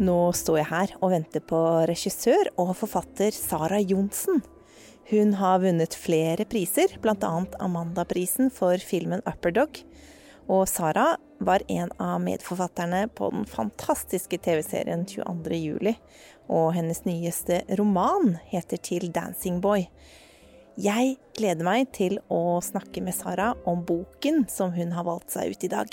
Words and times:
Nå 0.00 0.30
står 0.32 0.62
jeg 0.62 0.68
her 0.70 0.92
og 1.02 1.10
venter 1.12 1.42
på 1.44 1.58
regissør 1.90 2.48
og 2.60 2.72
forfatter 2.78 3.34
Sara 3.36 3.82
Johnsen. 3.84 4.38
Hun 5.10 5.34
har 5.36 5.58
vunnet 5.60 5.92
flere 5.92 6.46
priser, 6.48 6.94
bl.a. 7.02 7.32
Amandaprisen 7.60 8.48
for 8.54 8.80
filmen 8.80 9.20
'Upperdog'. 9.26 9.82
Og 10.48 10.64
Sara 10.68 11.18
var 11.38 11.60
en 11.68 11.92
av 12.00 12.16
medforfatterne 12.24 13.10
på 13.12 13.28
den 13.34 13.44
fantastiske 13.44 14.38
TV-serien 14.40 15.04
22.07. 15.04 15.92
Og 16.48 16.72
hennes 16.74 17.04
nyeste 17.04 17.60
roman 17.76 18.38
heter 18.48 18.80
'Til 18.80 19.12
Dancing 19.12 19.60
Boy'. 19.60 19.90
Jeg 20.78 21.18
gleder 21.36 21.64
meg 21.64 21.92
til 21.92 22.16
å 22.30 22.62
snakke 22.64 23.02
med 23.02 23.14
Sara 23.14 23.52
om 23.66 23.84
boken 23.84 24.48
som 24.48 24.72
hun 24.72 24.92
har 24.92 25.04
valgt 25.04 25.36
seg 25.36 25.50
ut 25.50 25.64
i 25.64 25.68
dag. 25.68 25.92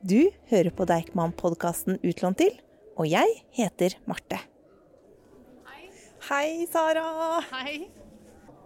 Du 0.00 0.30
hører 0.48 0.70
på 0.70 0.86
Deichman-podkasten 0.86 1.98
Utlånt 2.00 2.38
til, 2.38 2.56
og 2.98 3.06
jeg 3.06 3.42
heter 3.54 3.94
Marte. 4.10 4.40
Hei. 5.68 5.84
Hei, 6.28 6.66
Sara. 6.66 7.38
Hei. 7.52 7.86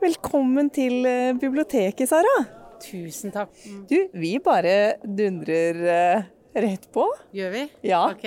Velkommen 0.01 0.71
til 0.73 1.05
eh, 1.07 1.35
biblioteket, 1.37 2.09
Sara. 2.09 2.33
Tusen 2.83 3.35
takk. 3.35 3.53
Du, 3.91 3.99
vi 4.17 4.39
bare 4.43 4.97
dundrer 5.05 5.83
eh, 5.85 6.25
rett 6.65 6.89
på. 6.97 7.05
Gjør 7.37 7.53
vi? 7.59 7.67
Ja. 7.91 8.07
Ok. 8.09 8.25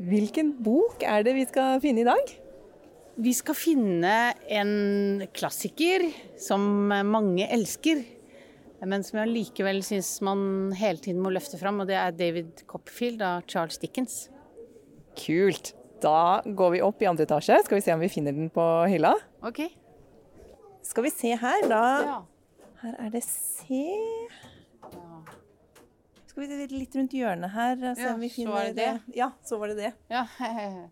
Hvilken 0.00 0.54
bok 0.64 1.04
er 1.04 1.26
det 1.26 1.36
vi 1.36 1.44
skal 1.50 1.84
finne 1.84 2.00
i 2.00 2.08
dag? 2.08 2.34
Vi 3.20 3.36
skal 3.36 3.58
finne 3.58 4.16
en 4.48 5.26
klassiker 5.36 6.08
som 6.40 6.88
mange 6.88 7.44
elsker, 7.52 8.00
men 8.88 9.04
som 9.04 9.20
jeg 9.20 9.34
likevel 9.34 9.84
syns 9.84 10.14
man 10.24 10.72
hele 10.80 11.04
tiden 11.04 11.20
må 11.20 11.28
løfte 11.34 11.60
fram, 11.60 11.82
og 11.84 11.90
det 11.92 12.00
er 12.00 12.16
David 12.16 12.64
Copperfield 12.64 13.20
av 13.20 13.44
Charles 13.44 13.76
Dickens. 13.82 14.30
Kult. 15.20 15.72
Da 16.00 16.40
går 16.46 16.70
vi 16.76 16.80
opp 16.84 17.02
i 17.04 17.08
andre 17.10 17.26
etasje. 17.28 17.58
Skal 17.66 17.76
vi 17.80 17.84
se 17.84 17.92
om 17.94 18.00
vi 18.00 18.08
finner 18.08 18.32
den 18.36 18.48
på 18.54 18.64
hylla? 18.88 19.12
Ok. 19.44 19.60
Skal 20.86 21.04
vi 21.04 21.10
se 21.12 21.34
her, 21.36 21.66
da. 21.68 21.82
Ja. 22.06 22.18
Her 22.80 22.94
er 23.04 23.10
det 23.12 23.20
C. 23.26 23.76
Skal 26.30 26.44
vi 26.44 26.48
se 26.48 26.66
litt 26.72 26.94
rundt 26.96 27.12
hjørnet 27.16 27.52
her 27.52 27.74
og 27.90 27.98
se 27.98 28.06
Ja, 28.06 28.14
om 28.14 28.22
vi 28.22 28.30
så 28.30 28.38
finner 28.38 28.54
var 28.54 28.70
det 28.70 28.76
det. 28.78 29.16
Ja, 29.18 29.28
så 29.44 29.58
var 29.60 29.72
det 29.72 29.76
det. 29.82 29.92
ja. 30.12 30.24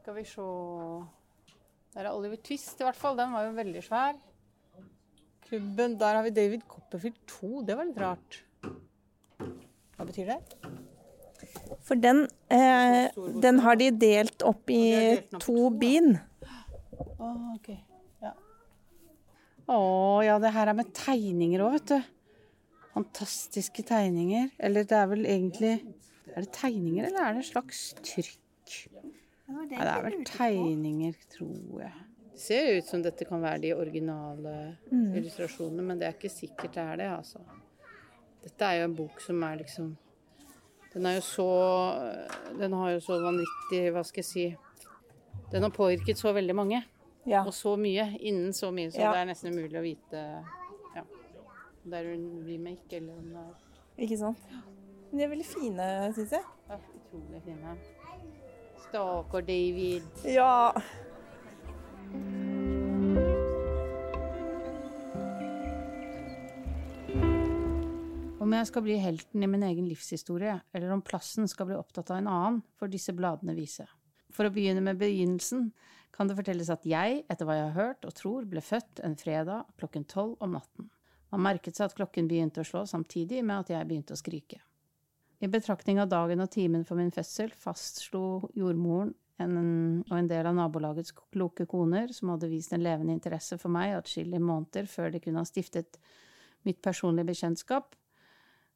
Skal 0.00 0.14
vi 0.16 0.24
se 0.24 0.44
Der 1.92 2.06
er 2.06 2.14
Oliver 2.14 2.38
Twist, 2.40 2.80
i 2.80 2.86
hvert 2.86 2.96
fall. 2.96 3.18
Den 3.18 3.32
var 3.36 3.44
jo 3.44 3.52
veldig 3.58 3.82
svær. 3.84 4.16
Klubben, 5.44 5.98
der 6.00 6.14
har 6.16 6.22
vi 6.24 6.30
David 6.30 6.64
Copperfield 6.68 7.18
2. 7.28 7.62
Det 7.68 7.76
var 7.76 7.84
litt 7.88 8.00
rart. 8.00 8.38
Hva 9.98 10.06
betyr 10.08 10.30
det? 10.32 10.38
For 11.84 12.00
den, 12.00 12.26
eh, 12.52 13.08
den 13.42 13.60
har 13.64 13.76
de 13.80 13.90
delt 13.90 14.44
opp 14.46 14.70
i 14.72 14.82
delt 14.94 15.34
opp 15.34 15.40
to 15.40 15.56
to, 15.56 15.70
bin. 15.80 16.16
Å, 16.98 17.30
ok. 17.54 17.70
Ja. 18.24 18.32
Å 19.74 19.80
ja, 20.26 20.38
det 20.42 20.52
her 20.56 20.72
er 20.72 20.78
med 20.78 20.92
tegninger 20.96 21.64
òg, 21.64 21.78
vet 21.78 21.92
du. 21.92 22.10
Fantastiske 22.94 23.84
tegninger. 23.86 24.50
Eller 24.58 24.88
det 24.88 24.98
er 24.98 25.08
vel 25.12 25.24
egentlig 25.28 25.74
Er 26.34 26.44
det 26.44 26.52
tegninger, 26.52 27.06
eller 27.08 27.24
er 27.24 27.36
det 27.36 27.46
et 27.46 27.48
slags 27.48 27.78
trykk? 28.04 28.74
Nei, 29.48 29.64
det 29.70 29.78
er 29.80 30.02
vel 30.04 30.18
tegninger, 30.28 31.14
tror 31.32 31.80
jeg. 31.80 32.04
Det 32.34 32.42
ser 32.42 32.68
ut 32.76 32.86
som 32.86 33.02
dette 33.02 33.26
kan 33.26 33.40
være 33.42 33.62
de 33.64 33.70
originale 33.74 34.52
illustrasjonene, 34.92 35.86
men 35.88 35.98
det 35.98 36.06
er 36.06 36.18
ikke 36.18 36.30
sikkert 36.30 36.76
det 36.76 36.84
er 36.84 37.00
det, 37.00 37.08
altså. 37.16 37.40
Dette 38.44 38.68
er 38.68 38.82
jo 38.82 38.90
en 38.90 38.98
bok 39.00 39.24
som 39.24 39.40
er 39.48 39.56
liksom 39.64 39.88
Den 40.94 41.06
er 41.06 41.18
jo 41.18 41.20
så 41.20 41.46
Den 42.58 42.72
har 42.72 42.90
jo 42.94 43.00
så 43.04 43.18
vanvittig 43.22 43.82
Hva 43.92 44.02
skal 44.08 44.22
jeg 44.22 44.28
si 44.28 44.44
Den 45.52 45.62
har 45.66 45.70
påvirket 45.74 46.16
så 46.20 46.32
veldig 46.36 46.54
mange. 46.56 46.82
Ja. 47.28 47.42
Og 47.44 47.52
så 47.56 47.74
mye, 47.76 48.06
innen 48.20 48.52
så 48.56 48.70
mye, 48.72 48.90
så 48.92 49.00
Ja. 49.00 49.12
det 49.12 49.20
er 49.20 49.28
nesten 49.30 49.52
umulig 49.52 49.78
å 49.78 49.84
vite 49.84 50.22
ja, 50.96 51.02
om 51.84 51.90
det 51.92 51.98
er 51.98 52.08
en 52.14 52.26
remake 52.46 52.96
eller 52.96 53.12
om 53.20 53.28
det 53.34 53.44
er 53.44 54.04
Ikke 54.06 54.18
sant? 54.18 54.38
Men 55.10 55.18
de 55.18 55.24
er 55.24 55.28
veldig 55.32 55.46
fine, 55.48 55.88
syns 56.16 56.32
jeg. 56.36 56.44
ja, 56.68 56.76
utrolig 56.98 57.42
fine. 57.44 57.76
Stakkar 58.88 59.42
David. 59.46 60.02
Ja. 60.24 60.72
Om 68.48 68.54
jeg 68.56 68.66
skal 68.70 68.80
bli 68.80 68.94
helten 68.96 69.42
i 69.44 69.46
min 69.52 69.64
egen 69.66 69.84
livshistorie, 69.84 70.54
eller 70.72 70.94
om 70.94 71.02
plassen 71.04 71.44
skal 71.52 71.66
bli 71.68 71.74
opptatt 71.76 72.08
av 72.14 72.22
en 72.22 72.28
annen, 72.32 72.62
får 72.80 72.88
disse 72.88 73.12
bladene 73.12 73.52
vise. 73.52 73.84
For 74.32 74.48
å 74.48 74.52
begynne 74.54 74.80
med 74.86 74.96
begynnelsen 74.96 75.66
kan 76.16 76.30
det 76.30 76.36
fortelles 76.38 76.70
at 76.72 76.86
jeg, 76.88 77.26
etter 77.28 77.44
hva 77.44 77.58
jeg 77.58 77.66
har 77.66 77.76
hørt 77.76 78.08
og 78.08 78.14
tror, 78.16 78.46
ble 78.48 78.62
født 78.64 79.02
en 79.04 79.18
fredag 79.20 79.68
klokken 79.76 80.08
tolv 80.08 80.40
om 80.40 80.56
natten. 80.56 80.88
Man 81.28 81.44
merket 81.44 81.76
seg 81.76 81.90
at 81.90 81.98
klokken 82.00 82.32
begynte 82.32 82.64
å 82.64 82.70
slå 82.70 82.86
samtidig 82.88 83.42
med 83.44 83.66
at 83.66 83.74
jeg 83.74 83.90
begynte 83.92 84.16
å 84.16 84.22
skrike. 84.22 84.62
I 85.44 85.52
betraktning 85.52 86.00
av 86.00 86.08
dagen 86.08 86.40
og 86.40 86.48
timen 86.56 86.88
for 86.88 86.96
min 86.96 87.12
fødsel 87.12 87.52
fastslo 87.52 88.48
jordmoren 88.56 89.12
en, 89.44 89.60
og 90.08 90.18
en 90.22 90.32
del 90.32 90.48
av 90.48 90.56
nabolagets 90.56 91.12
kloke 91.20 91.68
koner, 91.68 92.16
som 92.16 92.32
hadde 92.32 92.48
vist 92.48 92.72
en 92.72 92.88
levende 92.88 93.12
interesse 93.12 93.60
for 93.60 93.76
meg 93.76 93.98
atskillige 94.00 94.40
måneder 94.40 94.88
før 94.88 95.12
de 95.12 95.20
kunne 95.20 95.44
ha 95.44 95.52
stiftet 95.52 96.00
mitt 96.64 96.80
personlige 96.80 97.34
bekjentskap, 97.34 97.92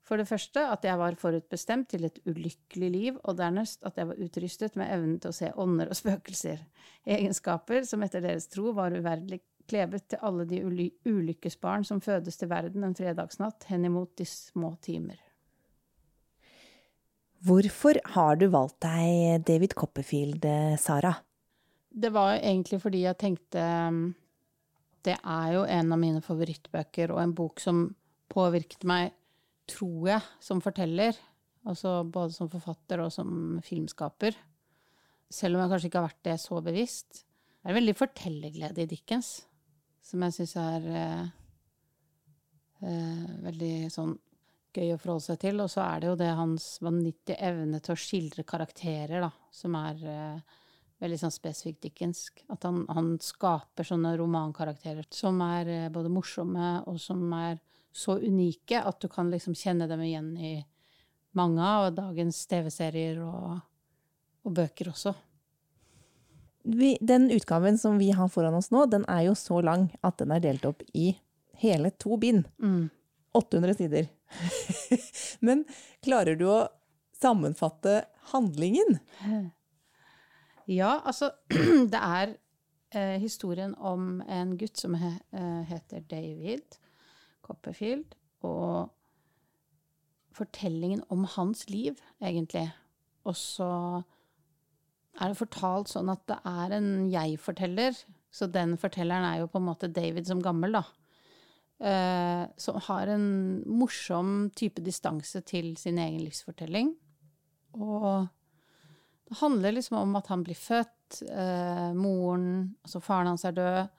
for 0.03 0.19
det 0.19 0.27
første 0.27 0.65
at 0.67 0.85
jeg 0.85 0.99
var 0.99 1.15
forutbestemt 1.19 1.93
til 1.93 2.09
et 2.09 2.19
ulykkelig 2.27 2.91
liv, 2.91 3.19
og 3.23 3.39
dernest 3.39 3.85
at 3.87 3.99
jeg 4.01 4.11
var 4.11 4.21
utrystet 4.23 4.77
med 4.79 4.91
evnen 4.91 5.19
til 5.23 5.31
å 5.31 5.37
se 5.37 5.53
ånder 5.63 5.93
og 5.93 5.99
spøkelser, 5.99 6.65
egenskaper 7.07 7.87
som 7.87 8.03
etter 8.03 8.25
deres 8.25 8.49
tro 8.51 8.75
var 8.77 8.95
uverdelig 8.97 9.43
klebet 9.71 10.09
til 10.11 10.23
alle 10.27 10.47
de 10.49 10.63
uly 10.67 10.89
ulykkesbarn 11.07 11.87
som 11.87 12.03
fødes 12.03 12.41
til 12.41 12.51
verden 12.51 12.85
en 12.87 12.97
fredagsnatt 12.99 13.69
henimot 13.71 14.17
de 14.19 14.27
små 14.27 14.75
timer. 14.83 15.21
Hvorfor 17.43 17.99
har 18.15 18.37
du 18.39 18.47
valgt 18.53 18.85
deg 18.85 19.43
David 19.47 19.75
Copperfield, 19.75 20.45
eh, 20.47 20.77
Sara? 20.79 21.15
Det 21.91 22.13
var 22.15 22.37
egentlig 22.39 22.79
fordi 22.83 23.03
jeg 23.03 23.19
tenkte 23.19 23.63
um, 23.89 24.15
Det 25.03 25.17
er 25.19 25.49
jo 25.57 25.65
en 25.67 25.93
av 25.93 25.99
mine 25.99 26.21
favorittbøker, 26.23 27.11
og 27.11 27.19
en 27.19 27.35
bok 27.35 27.61
som 27.61 27.89
påvirket 28.31 28.87
meg, 28.87 29.11
tror 29.73 30.09
jeg, 30.13 30.31
som 30.45 30.63
forteller. 30.65 31.19
Altså 31.69 32.01
både 32.05 32.35
som 32.35 32.51
forfatter 32.51 33.03
og 33.05 33.13
som 33.15 33.61
filmskaper. 33.65 34.37
Selv 35.33 35.57
om 35.57 35.63
jeg 35.63 35.73
kanskje 35.73 35.91
ikke 35.91 36.01
har 36.01 36.11
vært 36.11 36.27
det 36.29 36.39
så 36.43 36.59
bevisst. 36.65 37.23
Det 37.63 37.71
er 37.71 37.79
veldig 37.79 37.95
fortellerglede 37.97 38.83
i 38.83 38.91
Dickens, 38.91 39.31
som 40.03 40.25
jeg 40.27 40.35
syns 40.35 40.57
er 40.59 40.89
eh, 40.99 41.27
eh, 42.83 43.29
veldig 43.47 43.75
sånn 43.95 44.17
gøy 44.73 44.95
å 44.95 44.99
forholde 44.99 45.27
seg 45.29 45.39
til. 45.45 45.63
Og 45.63 45.71
så 45.71 45.85
er 45.85 46.03
det 46.03 46.11
jo 46.11 46.19
det 46.19 46.33
hans 46.37 46.67
vanvittige 46.83 47.39
evne 47.51 47.81
til 47.85 47.95
å 47.95 48.03
skildre 48.03 48.45
karakterer, 48.49 49.23
da, 49.23 49.31
som 49.55 49.77
er 49.79 50.03
eh, 50.11 50.59
veldig 51.03 51.21
sånn 51.23 51.35
spesifikt 51.35 51.87
dickensk. 51.87 52.45
At 52.53 52.67
han, 52.67 52.83
han 52.91 53.15
skaper 53.23 53.87
sånne 53.87 54.15
romankarakterer 54.21 55.07
som 55.15 55.41
er 55.47 55.71
eh, 55.71 55.91
både 55.93 56.13
morsomme, 56.13 56.75
og 56.91 56.99
som 57.03 57.25
er 57.39 57.61
så 57.93 58.17
unike 58.19 58.81
at 58.81 59.01
du 59.01 59.09
kan 59.13 59.31
liksom 59.31 59.55
kjenne 59.59 59.89
dem 59.89 60.01
igjen 60.05 60.31
i 60.39 60.55
mange 61.37 61.65
av 61.65 61.91
dagens 61.97 62.41
TV-serier 62.49 63.21
og, 63.25 63.61
og 64.45 64.57
bøker 64.57 64.93
også. 64.93 65.15
Vi, 66.63 66.95
den 67.01 67.31
utgaven 67.35 67.79
som 67.79 67.99
vi 67.99 68.13
har 68.15 68.29
foran 68.31 68.55
oss 68.55 68.71
nå, 68.71 68.87
den 68.87 69.05
er 69.11 69.27
jo 69.27 69.37
så 69.39 69.61
lang 69.65 69.89
at 70.07 70.21
den 70.23 70.35
er 70.35 70.43
delt 70.45 70.67
opp 70.69 70.85
i 70.95 71.13
hele 71.63 71.91
to 72.01 72.19
bind. 72.21 72.45
800 73.33 73.75
sider. 73.75 74.07
Men 75.47 75.65
klarer 76.05 76.39
du 76.39 76.47
å 76.53 76.61
sammenfatte 77.21 78.05
handlingen? 78.35 79.01
Ja, 80.71 81.01
altså 81.03 81.33
Det 81.91 81.99
er 81.99 82.37
eh, 82.95 83.17
historien 83.19 83.73
om 83.75 84.21
en 84.31 84.53
gutt 84.57 84.79
som 84.79 84.95
he, 84.95 85.09
eh, 85.35 85.65
heter 85.67 86.05
David 86.07 86.77
Copperfield, 87.43 88.17
og 88.47 88.91
fortellingen 90.37 91.03
om 91.13 91.27
hans 91.37 91.67
liv, 91.71 91.99
egentlig. 92.23 92.67
Og 93.29 93.37
så 93.39 93.69
er 95.21 95.29
det 95.29 95.39
fortalt 95.39 95.93
sånn 95.93 96.11
at 96.13 96.25
det 96.31 96.39
er 96.49 96.75
en 96.79 96.91
jeg-forteller, 97.13 97.97
så 98.33 98.49
den 98.49 98.79
fortelleren 98.81 99.27
er 99.29 99.43
jo 99.43 99.51
på 99.53 99.61
en 99.61 99.69
måte 99.69 99.93
David 99.93 100.29
som 100.29 100.41
gammel, 100.43 100.79
da. 100.81 100.85
Uh, 101.83 102.47
som 102.63 102.79
har 102.87 103.11
en 103.11 103.25
morsom 103.67 104.53
type 104.55 104.85
distanse 104.87 105.41
til 105.49 105.73
sin 105.81 105.99
egen 105.99 106.23
livsfortelling. 106.23 106.93
Og 107.75 108.29
det 109.29 109.39
handler 109.41 109.75
liksom 109.75 109.99
om 109.99 110.15
at 110.21 110.31
han 110.31 110.45
blir 110.47 110.59
født, 110.59 111.25
uh, 111.27 111.91
moren, 111.99 112.77
altså 112.87 113.03
faren 113.03 113.33
hans 113.33 113.45
er 113.49 113.57
død. 113.59 113.99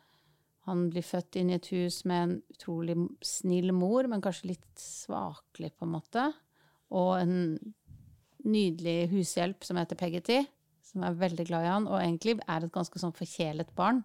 Han 0.69 0.87
blir 0.91 1.03
født 1.03 1.35
inn 1.39 1.51
i 1.51 1.57
et 1.57 1.67
hus 1.73 2.03
med 2.07 2.23
en 2.23 2.33
utrolig 2.53 2.95
snill 3.25 3.73
mor, 3.75 4.07
men 4.07 4.23
kanskje 4.23 4.53
litt 4.53 4.79
svakelig, 4.79 5.73
på 5.75 5.87
en 5.87 5.95
måte. 5.97 6.27
Og 6.95 7.17
en 7.19 7.35
nydelig 8.47 9.09
hushjelp 9.11 9.65
som 9.67 9.79
heter 9.79 9.99
Peggety, 9.99 10.39
som 10.87 11.03
er 11.03 11.19
veldig 11.19 11.45
glad 11.49 11.65
i 11.65 11.71
han, 11.71 11.87
og 11.89 11.99
egentlig 11.99 12.37
er 12.45 12.63
et 12.63 12.73
ganske 12.73 13.01
sånn 13.01 13.15
forkjælet 13.17 13.73
barn. 13.75 14.03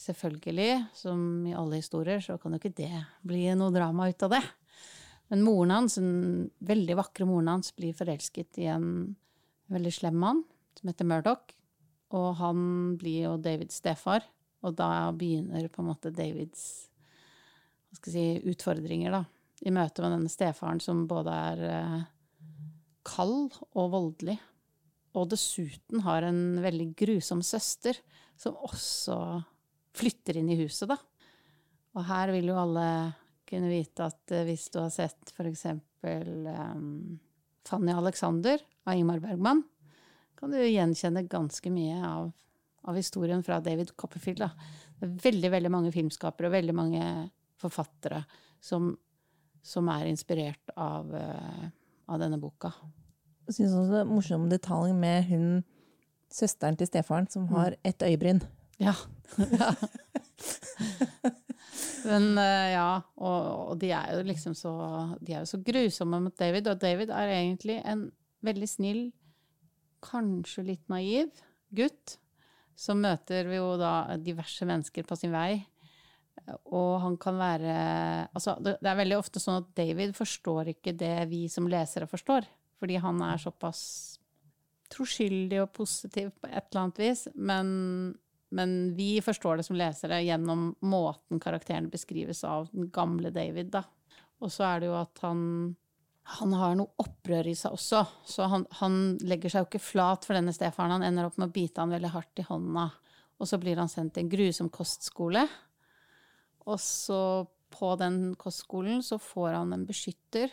Selvfølgelig, 0.00 0.86
som 0.96 1.20
i 1.48 1.54
alle 1.56 1.80
historier, 1.80 2.20
så 2.24 2.36
kan 2.40 2.52
jo 2.54 2.60
ikke 2.60 2.76
det 2.76 2.92
bli 3.26 3.46
noe 3.56 3.72
drama 3.74 4.08
ut 4.12 4.26
av 4.26 4.36
det. 4.36 4.42
Men 5.32 5.42
moren 5.42 5.72
hans, 5.74 5.96
den 5.98 6.50
veldig 6.64 6.98
vakre 7.00 7.26
moren 7.28 7.50
hans, 7.56 7.72
blir 7.76 7.96
forelsket 7.96 8.60
i 8.62 8.68
en 8.70 8.88
veldig 9.72 9.92
slem 9.92 10.18
mann 10.22 10.44
som 10.78 10.90
heter 10.92 11.08
Murdoch. 11.08 11.54
Og 12.14 12.28
han 12.38 12.60
blir 13.00 13.24
jo 13.24 13.36
Davids 13.42 13.80
stefar, 13.80 14.22
og 14.66 14.74
da 14.78 14.90
begynner 15.14 15.70
på 15.70 15.82
en 15.82 15.90
måte 15.92 16.14
Davids 16.14 16.66
hva 17.86 17.98
skal 18.00 18.16
jeg 18.18 18.42
si, 18.42 18.50
utfordringer, 18.52 19.14
da. 19.14 19.22
I 19.64 19.72
møte 19.72 20.02
med 20.04 20.12
denne 20.12 20.30
stefaren 20.30 20.82
som 20.84 21.06
både 21.08 21.32
er 21.32 21.62
eh, 21.70 22.00
kald 23.06 23.54
og 23.72 23.92
voldelig. 23.94 24.36
Og 25.16 25.30
dessuten 25.32 26.02
har 26.04 26.26
en 26.26 26.58
veldig 26.60 26.90
grusom 26.98 27.40
søster, 27.46 27.96
som 28.36 28.58
også 28.66 29.16
flytter 29.96 30.42
inn 30.42 30.50
i 30.52 30.58
huset, 30.60 30.90
da. 30.90 30.98
Og 31.96 32.04
her 32.04 32.34
vil 32.34 32.50
jo 32.50 32.58
alle 32.60 32.88
kunne 33.48 33.70
vite 33.70 34.10
at 34.10 34.34
eh, 34.34 34.44
hvis 34.48 34.68
du 34.74 34.82
har 34.82 34.92
sett 34.92 35.32
for 35.36 35.48
eksempel 35.48 36.50
um, 36.50 37.16
Fanny 37.66 37.94
Alexander 37.94 38.60
av 38.84 38.98
Ingmar 38.98 39.22
Bergman, 39.24 39.62
kan 40.36 40.52
du 40.52 40.60
gjenkjenne 40.60 41.24
ganske 41.30 41.70
mye 41.72 41.96
av, 42.04 42.28
av 42.86 42.98
historien 42.98 43.42
fra 43.44 43.60
David 43.60 43.94
Copperfield. 43.98 44.42
Da. 44.44 44.50
Det 44.98 45.08
er 45.08 45.16
veldig, 45.24 45.50
veldig 45.56 45.72
mange 45.72 45.92
filmskapere 45.94 46.50
og 46.50 46.56
veldig 46.56 46.76
mange 46.76 47.06
forfattere 47.60 48.22
som, 48.62 48.92
som 49.64 49.88
er 49.92 50.10
inspirert 50.10 50.74
av, 50.76 51.10
uh, 51.10 51.64
av 52.12 52.20
denne 52.22 52.38
boka. 52.40 52.72
Jeg 53.46 53.60
syns 53.60 53.74
også 53.78 53.94
det 53.94 54.02
er 54.02 54.10
morsom 54.10 54.48
detalj 54.50 54.94
med 54.96 55.26
hun 55.30 55.48
søsteren 56.32 56.76
til 56.78 56.88
stefaren 56.90 57.28
som 57.30 57.46
har 57.52 57.76
mm. 57.76 57.82
ett 57.86 58.02
øyebryn. 58.02 58.42
Ja. 58.82 58.94
ja. 59.38 59.72
Men 62.06 62.36
uh, 62.38 62.66
ja, 62.70 62.90
og, 63.16 63.46
og, 63.70 63.74
de 63.80 63.90
er 63.96 64.12
jo 64.14 64.22
liksom 64.26 64.54
så 64.54 64.72
De 65.18 65.34
er 65.34 65.42
jo 65.42 65.50
så 65.50 65.58
grusomme 65.64 66.20
mot 66.22 66.38
David, 66.38 66.68
og 66.70 66.80
David 66.80 67.10
er 67.10 67.32
egentlig 67.34 67.80
en 67.82 68.10
veldig 68.46 68.68
snill, 68.70 69.02
kanskje 70.06 70.66
litt 70.68 70.92
naiv 70.92 71.32
gutt. 71.74 72.18
Så 72.76 72.94
møter 72.96 73.48
vi 73.48 73.56
jo 73.56 73.72
da 73.80 74.16
diverse 74.20 74.66
mennesker 74.68 75.06
på 75.08 75.16
sin 75.18 75.32
vei. 75.32 75.64
Og 76.68 77.00
han 77.00 77.16
kan 77.18 77.38
være 77.40 77.76
Altså, 78.36 78.56
det, 78.60 78.76
er 78.82 78.98
veldig 78.98 79.16
ofte 79.18 79.40
sånn 79.42 79.62
at 79.62 79.72
David 79.78 80.12
forstår 80.16 80.74
ikke 80.74 80.94
det 80.98 81.16
vi 81.30 81.46
som 81.52 81.68
lesere 81.70 82.08
forstår. 82.10 82.46
Fordi 82.76 83.00
han 83.00 83.22
er 83.24 83.40
såpass 83.40 83.80
troskyldig 84.92 85.62
og 85.64 85.72
positiv 85.74 86.30
på 86.36 86.50
et 86.50 86.68
eller 86.68 86.82
annet 86.82 87.00
vis. 87.00 87.24
Men, 87.34 87.68
men, 88.54 88.76
vi 88.98 89.16
forstår 89.24 89.58
det 89.58 89.66
som 89.66 89.78
lesere 89.78 90.20
gjennom 90.22 90.68
måten 90.86 91.40
karakteren 91.42 91.88
beskrives 91.90 92.44
av 92.46 92.68
den 92.74 92.90
gamle 92.94 93.32
David, 93.34 93.72
da. 93.74 93.82
Og 94.44 94.52
så 94.52 94.66
er 94.68 94.82
det 94.82 94.90
jo 94.90 94.98
at 95.00 95.24
han 95.24 95.40
han 96.26 96.54
har 96.58 96.74
noe 96.74 96.90
opprør 96.98 97.46
i 97.46 97.54
seg 97.54 97.74
også, 97.76 98.00
så 98.26 98.48
han, 98.50 98.64
han 98.80 98.96
legger 99.22 99.52
seg 99.52 99.62
jo 99.62 99.68
ikke 99.68 99.84
flat 99.84 100.26
for 100.26 100.34
denne 100.34 100.54
stefaren. 100.54 100.96
Han 100.96 101.06
ender 101.06 101.28
opp 101.28 101.36
med 101.38 101.52
å 101.52 101.54
bite 101.54 101.82
han 101.82 101.94
veldig 101.94 102.10
hardt 102.10 102.42
i 102.42 102.46
hånda. 102.48 102.88
Og 103.36 103.46
så 103.46 103.58
blir 103.62 103.78
han 103.78 103.90
sendt 103.92 104.16
til 104.16 104.24
en 104.24 104.32
grusom 104.32 104.70
kostskole. 104.74 105.44
Og 106.66 106.80
så 106.82 107.20
på 107.70 107.92
den 108.00 108.34
kostskolen 108.40 109.04
så 109.06 109.20
får 109.22 109.54
han 109.60 109.74
en 109.76 109.86
beskytter 109.86 110.50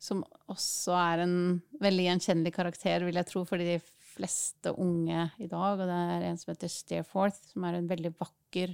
som 0.00 0.22
også 0.48 0.94
er 0.96 1.24
en 1.26 1.38
veldig 1.82 2.06
gjenkjennelig 2.06 2.54
karakter, 2.56 3.04
vil 3.04 3.18
jeg 3.20 3.28
tro, 3.28 3.44
for 3.44 3.60
de 3.60 3.76
fleste 4.14 4.72
unge 4.80 5.26
i 5.36 5.48
dag. 5.50 5.76
Og 5.76 5.84
det 5.84 5.98
er 6.14 6.28
en 6.30 6.40
som 6.40 6.54
heter 6.54 6.72
Stairforth, 6.72 7.50
som 7.52 7.66
er 7.68 7.76
en 7.76 7.90
veldig 7.90 8.14
vakker, 8.16 8.72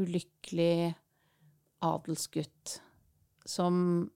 ulykkelig 0.00 0.96
adelsgutt. 1.86 2.80
Som 3.46 4.10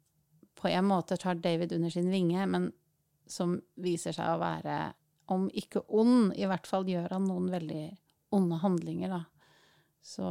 på 0.59 0.71
en 0.71 0.87
måte 0.89 1.19
tar 1.21 1.41
David 1.43 1.73
under 1.77 1.91
sin 1.91 2.11
vinge, 2.13 2.47
men 2.47 2.71
som 3.31 3.57
viser 3.81 4.15
seg 4.17 4.35
å 4.35 4.41
være, 4.43 4.93
om 5.33 5.47
ikke 5.57 5.85
ond, 5.89 6.35
i 6.37 6.47
hvert 6.49 6.69
fall 6.69 6.87
gjør 6.89 7.15
han 7.17 7.29
noen 7.29 7.49
veldig 7.53 7.85
onde 8.35 8.59
handlinger, 8.61 9.15
da. 9.15 9.23
Så 10.05 10.29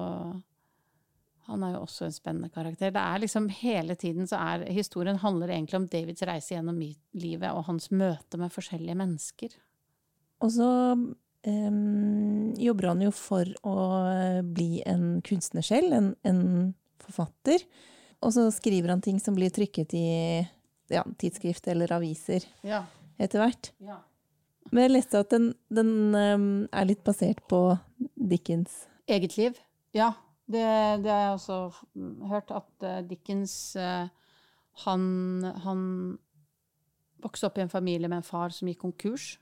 han 1.49 1.65
er 1.65 1.73
jo 1.73 1.81
også 1.83 2.07
en 2.07 2.15
spennende 2.15 2.51
karakter. 2.53 2.93
Det 2.93 3.01
er 3.01 3.23
liksom 3.23 3.49
Hele 3.57 3.97
tiden 3.99 4.29
så 4.29 4.39
er 4.39 4.67
historien 4.71 5.19
handler 5.19 5.51
egentlig 5.51 5.81
om 5.81 5.89
Davids 5.91 6.23
reise 6.27 6.55
gjennom 6.55 6.79
livet 6.79 7.49
og 7.51 7.65
hans 7.67 7.89
møte 7.91 8.39
med 8.39 8.53
forskjellige 8.53 8.95
mennesker. 8.99 9.57
Og 10.43 10.53
så 10.55 10.69
um, 10.95 12.53
jobber 12.59 12.89
han 12.93 13.03
jo 13.03 13.11
for 13.15 13.49
å 13.67 13.75
bli 14.55 14.83
en 14.87 15.19
kunstner 15.25 15.65
selv, 15.65 15.95
en, 15.97 16.13
en, 16.27 16.45
forfatter. 17.03 17.65
Og 18.23 18.31
så 18.35 18.47
skriver 18.55 18.93
han 18.93 19.03
ting 19.03 19.19
som 19.19 19.35
blir 19.35 19.51
trykket 19.53 19.93
i 19.99 20.07
ja, 20.91 21.03
tidsskrift 21.19 21.67
eller 21.71 21.91
aviser 21.95 22.45
ja. 22.65 22.83
etter 23.21 23.43
hvert. 23.43 23.71
Ja. 23.83 23.99
Men 24.71 24.87
jeg 24.87 24.93
leste 24.95 25.21
at 25.21 25.33
den, 25.33 25.51
den 25.73 25.91
um, 26.15 26.49
er 26.71 26.87
litt 26.87 27.03
basert 27.05 27.41
på 27.51 27.61
Dickens. 28.15 28.85
Eget 29.11 29.35
liv. 29.37 29.59
Ja. 29.95 30.13
Det, 30.43 30.63
det 31.03 31.11
har 31.11 31.21
jeg 31.21 31.35
også 31.37 31.57
hørt, 32.27 32.51
at 32.51 32.83
uh, 32.87 32.99
Dickens 33.07 33.53
uh, 33.79 34.07
han, 34.83 35.03
han 35.63 35.83
vokste 37.23 37.47
opp 37.47 37.59
i 37.59 37.63
en 37.63 37.71
familie 37.71 38.09
med 38.09 38.21
en 38.21 38.27
far 38.27 38.55
som 38.55 38.67
gikk 38.67 38.81
konkurs. 38.83 39.33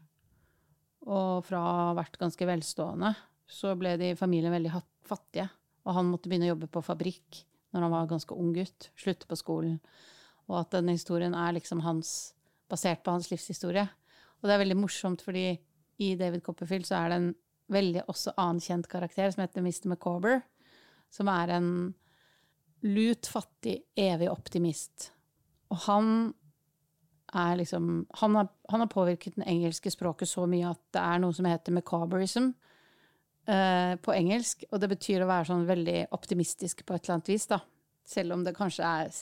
Og 1.08 1.46
fra 1.48 1.62
å 1.62 1.78
ha 1.78 1.94
vært 1.98 2.20
ganske 2.22 2.46
velstående, 2.46 3.16
så 3.50 3.74
ble 3.78 3.96
de 4.02 4.12
familien 4.20 4.54
veldig 4.54 4.74
fattige. 5.08 5.48
Og 5.88 5.98
han 5.98 6.12
måtte 6.12 6.30
begynne 6.30 6.50
å 6.50 6.54
jobbe 6.54 6.70
på 6.70 6.84
fabrikk 6.86 7.42
når 7.72 7.86
han 7.86 7.94
var 7.94 8.12
ganske 8.12 8.36
ung 8.36 8.54
gutt. 8.56 8.90
Slutte 9.00 9.30
på 9.30 9.40
skolen. 9.40 9.80
Og 10.50 10.60
at 10.62 10.76
denne 10.76 10.96
historien 10.98 11.36
er 11.38 11.56
liksom 11.56 11.84
hans, 11.86 12.34
basert 12.72 13.04
på 13.06 13.16
hans 13.16 13.32
livshistorie. 13.32 13.88
Og 14.42 14.50
det 14.50 14.56
er 14.56 14.64
veldig 14.64 14.80
morsomt, 14.80 15.24
fordi 15.24 15.54
i 16.02 16.14
David 16.20 16.44
Copperfield 16.46 16.88
så 16.90 17.00
er 17.00 17.12
det 17.12 17.20
en 17.20 17.32
veldig 17.72 18.08
også 18.12 18.34
annen 18.42 18.60
kjent 18.64 18.90
karakter 18.92 19.32
som 19.32 19.46
heter 19.46 19.64
Mr. 19.64 19.88
McCauber 19.92 20.42
som 21.12 21.30
er 21.32 21.56
en 21.58 21.72
lut, 22.88 23.28
fattig, 23.30 23.82
evig 24.00 24.30
optimist. 24.32 25.12
Og 25.72 25.84
han 25.86 26.08
er 27.32 27.60
liksom 27.60 28.08
han 28.20 28.36
har, 28.36 28.48
han 28.70 28.84
har, 28.84 28.90
påvirket 28.92 29.38
det 29.40 29.48
engelske 29.48 29.92
språket 29.94 30.28
så 30.28 30.44
mye 30.50 30.74
at 30.74 30.82
det 30.92 31.04
er 31.04 31.22
noe 31.24 31.36
som 31.36 31.48
heter 31.48 31.76
macaberism 31.76 32.50
uh, 33.50 33.96
på 34.02 34.16
engelsk. 34.16 34.66
Og 34.72 34.82
det 34.82 34.92
betyr 34.92 35.24
å 35.24 35.30
være 35.30 35.50
sånn 35.52 35.68
veldig 35.70 35.98
optimistisk 36.18 36.86
på 36.86 36.96
et 36.96 37.06
eller 37.06 37.20
annet 37.20 37.34
vis, 37.34 37.48
da. 37.52 37.62
Selv 38.08 38.36
om 38.36 38.46
det 38.46 38.58
kanskje 38.58 38.88
er 38.88 39.20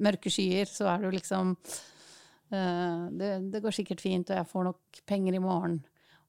mørke 0.00 0.32
skyer, 0.32 0.68
så 0.68 0.90
er 0.90 1.00
det 1.00 1.08
jo 1.08 1.16
liksom 1.16 1.54
uh, 1.56 3.06
det, 3.10 3.30
det, 3.52 3.62
går 3.62 3.76
sikkert 3.76 4.04
fint, 4.04 4.30
og 4.30 4.40
jeg 4.40 4.50
får 4.52 4.68
nok 4.70 5.02
penger 5.08 5.36
i 5.36 5.44
morgen. 5.44 5.80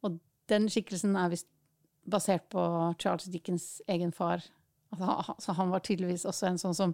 Og 0.05 0.19
den 0.51 0.69
skikkelsen 0.71 1.17
er 1.19 1.33
visst 1.33 1.49
basert 2.11 2.47
på 2.49 2.61
Charles 2.99 3.29
Dickens 3.31 3.77
egen 3.91 4.13
far, 4.15 4.43
Altså, 4.91 5.33
så 5.39 5.53
han 5.55 5.69
var 5.71 5.79
tydeligvis 5.79 6.25
også 6.27 6.49
en 6.49 6.57
sånn 6.59 6.73
som 6.75 6.93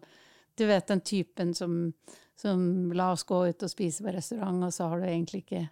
Du 0.58 0.66
vet 0.66 0.88
den 0.90 1.02
typen 1.02 1.54
som, 1.54 1.94
som 2.38 2.92
la 2.94 3.12
oss 3.14 3.24
gå 3.30 3.40
ut 3.48 3.64
og 3.64 3.70
spise 3.70 4.02
på 4.02 4.14
restaurant, 4.14 4.64
og 4.66 4.74
så 4.74 4.88
har 4.90 5.02
du 5.02 5.06
egentlig 5.06 5.44
ikke 5.44 5.64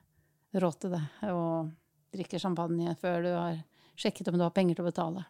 råd 0.61 0.75
til 0.81 0.93
det, 0.93 1.01
og 1.33 1.71
drikker 2.13 2.41
champagne 2.41 2.93
før 3.01 3.25
du 3.25 3.31
har 3.33 3.55
sjekket 3.99 4.29
om 4.31 4.37
du 4.37 4.43
har 4.45 4.53
penger 4.55 4.77
til 4.77 4.85
å 4.85 4.89
betale. 4.89 5.25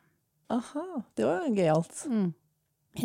Aha, 0.53 0.85
det 1.17 1.25
var 1.25 1.47
gøyalt. 1.49 2.05
Mm. 2.09 2.29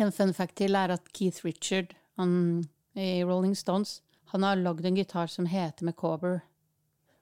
En 0.01 0.13
fun 0.15 0.33
fact 0.35 0.55
til 0.61 0.77
er 0.77 0.93
at 0.93 1.09
Keith 1.15 1.43
Richard 1.45 1.95
han, 2.19 2.63
i 2.95 3.23
Rolling 3.27 3.55
Stones 3.57 3.99
han 4.31 4.45
har 4.47 4.55
lagd 4.55 4.85
en 4.87 4.95
gitar 4.95 5.27
som 5.27 5.45
heter 5.49 5.83
McCauber. 5.83 6.39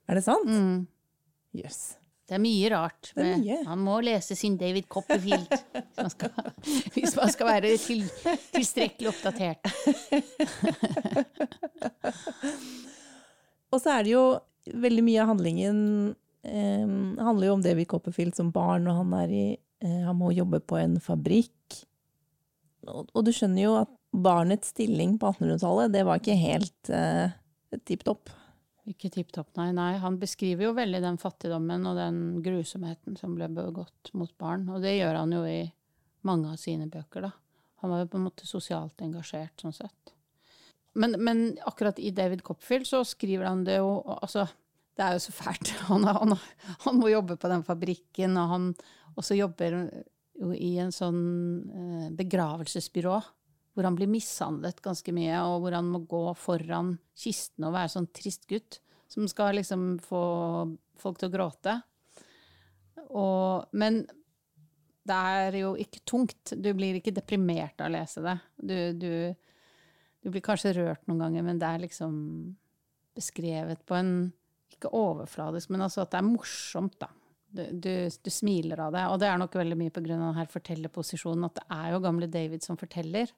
Er 0.06 0.14
det 0.14 0.22
sant? 0.22 0.46
Jøss. 0.46 0.60
Mm. 0.60 0.86
Yes. 1.58 1.80
Det 2.30 2.36
er 2.36 2.42
mye 2.44 2.68
rart. 2.70 3.08
Er 3.18 3.32
mye. 3.40 3.56
Man 3.66 3.80
må 3.82 3.96
lese 4.06 4.36
sin 4.38 4.54
David 4.54 4.86
Copperfield 4.86 5.50
hvis 5.50 5.96
man 5.98 6.10
skal, 6.12 6.30
hvis 6.94 7.16
man 7.18 7.32
skal 7.34 7.48
være 7.48 7.72
til, 7.82 8.04
tilstrekkelig 8.54 9.10
oppdatert. 9.10 9.66
Og 13.74 13.82
så 13.82 13.90
er 13.96 14.06
det 14.06 14.12
jo 14.14 14.22
veldig 14.70 15.02
mye 15.08 15.22
av 15.24 15.28
handlingen 15.32 15.76
eh, 16.42 16.86
handler 17.20 17.46
jo 17.46 17.56
om 17.58 17.64
David 17.64 17.88
Copperfield 17.90 18.36
som 18.36 18.52
barn, 18.54 18.88
og 18.90 19.00
han, 19.02 19.14
i, 19.30 19.54
eh, 19.84 20.02
han 20.06 20.18
må 20.18 20.32
jobbe 20.36 20.60
på 20.60 20.78
en 20.80 20.98
fabrikk. 21.02 21.80
Og, 22.88 23.08
og, 23.12 23.24
du 23.26 23.32
skjønner 23.34 23.64
jo 23.64 23.74
at 23.82 23.96
barnets 24.10 24.72
stilling 24.74 25.18
på 25.20 25.32
1800-tallet, 25.34 25.92
det 25.94 26.04
var 26.08 26.20
ikke 26.20 26.38
helt 26.40 26.92
eh, 26.94 27.34
tipp 27.86 28.06
topp. 28.08 28.32
Ikke 28.90 29.10
tipp 29.12 29.30
topp, 29.34 29.52
nei. 29.60 29.70
nei. 29.76 29.92
Han 30.02 30.16
beskriver 30.18 30.66
jo 30.66 30.76
veldig 30.78 31.02
den 31.04 31.18
fattigdommen 31.20 31.84
og 31.86 31.98
den 32.00 32.22
grusomheten 32.42 33.18
som 33.20 33.36
ble 33.36 33.50
begått 33.52 34.10
mot 34.16 34.32
barn. 34.40 34.64
Og 34.72 34.82
det 34.82 34.96
gjør 34.96 35.20
han 35.20 35.34
jo 35.36 35.44
i 35.46 35.60
mange 36.26 36.50
av 36.52 36.58
sine 36.60 36.88
bøker, 36.90 37.28
da. 37.28 37.34
Han 37.80 37.92
var 37.92 38.02
jo 38.02 38.10
på 38.12 38.18
en 38.18 38.26
måte 38.26 38.48
sosialt 38.48 39.00
engasjert 39.04 39.62
sånn 39.62 39.76
sett. 39.76 40.14
men, 40.92 41.14
men 41.22 41.58
akkurat 41.64 41.98
i 41.98 42.10
David 42.10 42.42
Copfield 42.42 42.86
så 42.86 43.04
skriver 43.04 43.46
han 43.46 43.64
det 43.64 43.76
jo 43.78 44.00
Altså, 44.18 44.46
det 44.98 45.06
er 45.06 45.16
jo 45.16 45.24
så 45.24 45.34
fælt. 45.34 45.72
Han, 45.90 46.04
han, 46.04 46.36
han 46.86 46.98
må 47.00 47.10
jobbe 47.12 47.36
på 47.40 47.50
den 47.50 47.64
fabrikken, 47.66 48.36
og 48.40 48.54
han 48.54 48.70
også 49.18 49.36
jobber 49.38 49.76
jo 50.40 50.52
i 50.56 50.74
en 50.80 50.92
sånn 50.94 51.20
eh, 51.68 52.08
begravelsesbyrå. 52.16 53.18
Hvor 53.70 53.86
han 53.86 53.96
blir 53.96 54.10
mishandlet 54.10 54.80
ganske 54.82 55.12
mye, 55.14 55.38
og 55.46 55.62
hvor 55.64 55.76
han 55.76 55.88
må 55.92 56.02
gå 56.10 56.22
foran 56.38 56.96
kisten 57.16 57.68
og 57.68 57.76
være 57.76 57.92
sånn 57.92 58.08
trist 58.16 58.48
gutt. 58.50 58.80
Som 59.10 59.28
skal 59.30 59.56
liksom 59.58 59.94
få 60.02 60.22
folk 61.00 61.20
til 61.20 61.30
å 61.30 61.34
gråte. 61.34 61.76
Og, 63.10 63.70
men 63.74 64.02
det 65.06 65.16
er 65.16 65.58
jo 65.62 65.74
ikke 65.80 66.02
tungt. 66.06 66.54
Du 66.54 66.70
blir 66.76 66.98
ikke 66.98 67.14
deprimert 67.14 67.80
av 67.80 67.90
å 67.90 67.94
lese 67.94 68.22
det. 68.24 68.36
Du, 68.56 68.76
du, 69.00 69.12
du, 70.22 70.30
blir 70.30 70.44
kanskje 70.44 70.74
rørt 70.76 71.06
noen 71.08 71.24
ganger, 71.24 71.46
men 71.46 71.62
det 71.62 71.70
er 71.70 71.84
liksom 71.86 72.14
beskrevet 73.16 73.82
på 73.88 73.96
en 73.98 74.12
Ikke 74.70 74.92
overfladisk, 74.96 75.72
men 75.74 75.84
altså 75.86 76.04
at 76.04 76.12
det 76.12 76.20
er 76.20 76.28
morsomt, 76.28 76.96
da. 77.02 77.10
Du, 77.50 77.64
du, 77.82 77.90
du 78.06 78.30
smiler 78.30 78.78
av 78.78 78.94
det. 78.94 79.02
Og 79.10 79.18
det 79.18 79.26
er 79.26 79.40
nok 79.42 79.56
veldig 79.58 79.78
mye 79.78 79.90
av 79.90 80.06
denne 80.06 80.46
fortellerposisjonen, 80.52 81.48
at 81.48 81.58
det 81.58 81.66
er 81.74 81.88
jo 81.94 82.04
gamle 82.04 82.30
David 82.30 82.62
som 82.66 82.78
forteller, 82.78 83.32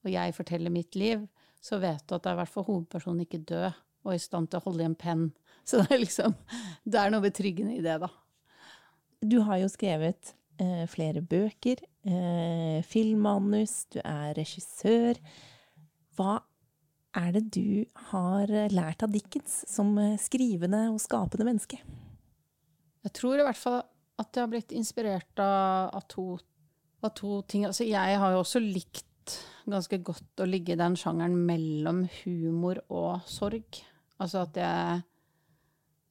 og 0.00 0.08
jeg 0.08 0.32
forteller 0.36 0.72
mitt 0.72 0.96
liv, 0.96 1.26
så 1.60 1.76
vet 1.82 2.06
du 2.08 2.16
at 2.16 2.24
det 2.24 2.30
er 2.30 2.38
i 2.38 2.40
hvert 2.40 2.54
fall 2.54 2.66
hovedpersonen 2.70 3.26
ikke 3.26 3.42
død 3.50 3.68
og 4.06 4.14
i 4.14 4.20
stand 4.22 4.48
til 4.48 4.60
å 4.60 4.64
holde 4.64 4.84
i 4.84 4.88
en 4.88 4.98
penn. 4.98 5.28
Så 5.68 5.82
det 5.82 5.92
er 5.92 6.00
liksom 6.02 6.34
Det 6.88 6.98
er 6.98 7.12
noe 7.12 7.24
betryggende 7.24 7.76
i 7.76 7.84
det, 7.84 7.98
da. 8.02 8.08
Du 9.20 9.42
har 9.44 9.60
jo 9.60 9.68
skrevet 9.68 10.32
eh, 10.62 10.86
flere 10.88 11.20
bøker, 11.20 11.82
eh, 12.08 12.80
filmmanus, 12.88 13.84
du 13.92 13.98
er 14.00 14.32
regissør. 14.38 15.20
Hva 16.16 16.38
er 17.16 17.32
det 17.34 17.42
du 17.56 17.84
har 18.10 18.50
lært 18.70 19.02
av 19.02 19.12
Dickens 19.14 19.62
som 19.70 19.92
eh, 19.98 20.18
skrivende 20.20 20.86
og 20.92 21.00
skapende 21.02 21.48
menneske? 21.48 21.80
Jeg 23.00 23.14
tror 23.16 23.40
i 23.40 23.46
hvert 23.46 23.58
fall 23.58 23.80
at 24.20 24.36
jeg 24.36 24.44
har 24.44 24.52
blitt 24.52 24.74
inspirert 24.76 25.40
av, 25.42 25.90
av, 25.96 26.04
to, 26.12 26.34
av 27.00 27.14
to, 27.16 27.40
ting. 27.48 27.64
Altså, 27.66 27.86
jeg 27.88 28.18
har 28.20 28.34
jo 28.34 28.42
også 28.42 28.60
likt 28.62 29.06
ganske 29.70 30.00
godt 30.04 30.42
å 30.42 30.48
ligge 30.48 30.74
i 30.74 30.80
den 30.80 30.96
sjangeren 30.98 31.38
mellom 31.46 32.04
humor 32.20 32.82
og 32.88 33.24
sorg. 33.30 33.80
Altså 34.20 34.44
at 34.44 34.58
jeg 34.60 35.00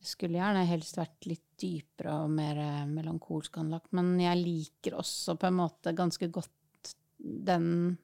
skulle 0.10 0.40
gjerne 0.40 0.66
helst 0.70 0.98
vært 0.98 1.28
litt 1.28 1.46
dypere 1.60 2.16
og 2.24 2.34
mer 2.34 2.60
eh, 2.64 2.86
melankolsk 2.90 3.60
anlagt, 3.62 3.92
men 3.96 4.14
jeg 4.22 4.40
liker 4.40 4.98
også 5.00 5.36
på 5.40 5.50
en 5.50 5.60
måte 5.60 5.96
ganske 5.98 6.30
godt 6.34 6.94
den 7.20 7.98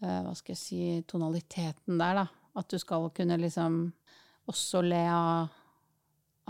Hva 0.00 0.34
skal 0.36 0.54
jeg 0.54 0.60
si 0.60 0.80
tonaliteten 1.08 2.00
der, 2.00 2.22
da. 2.22 2.26
At 2.54 2.70
du 2.70 2.78
skal 2.78 3.08
kunne 3.14 3.38
liksom 3.40 3.78
også 4.50 4.82
le 4.84 5.02
av, 5.10 5.48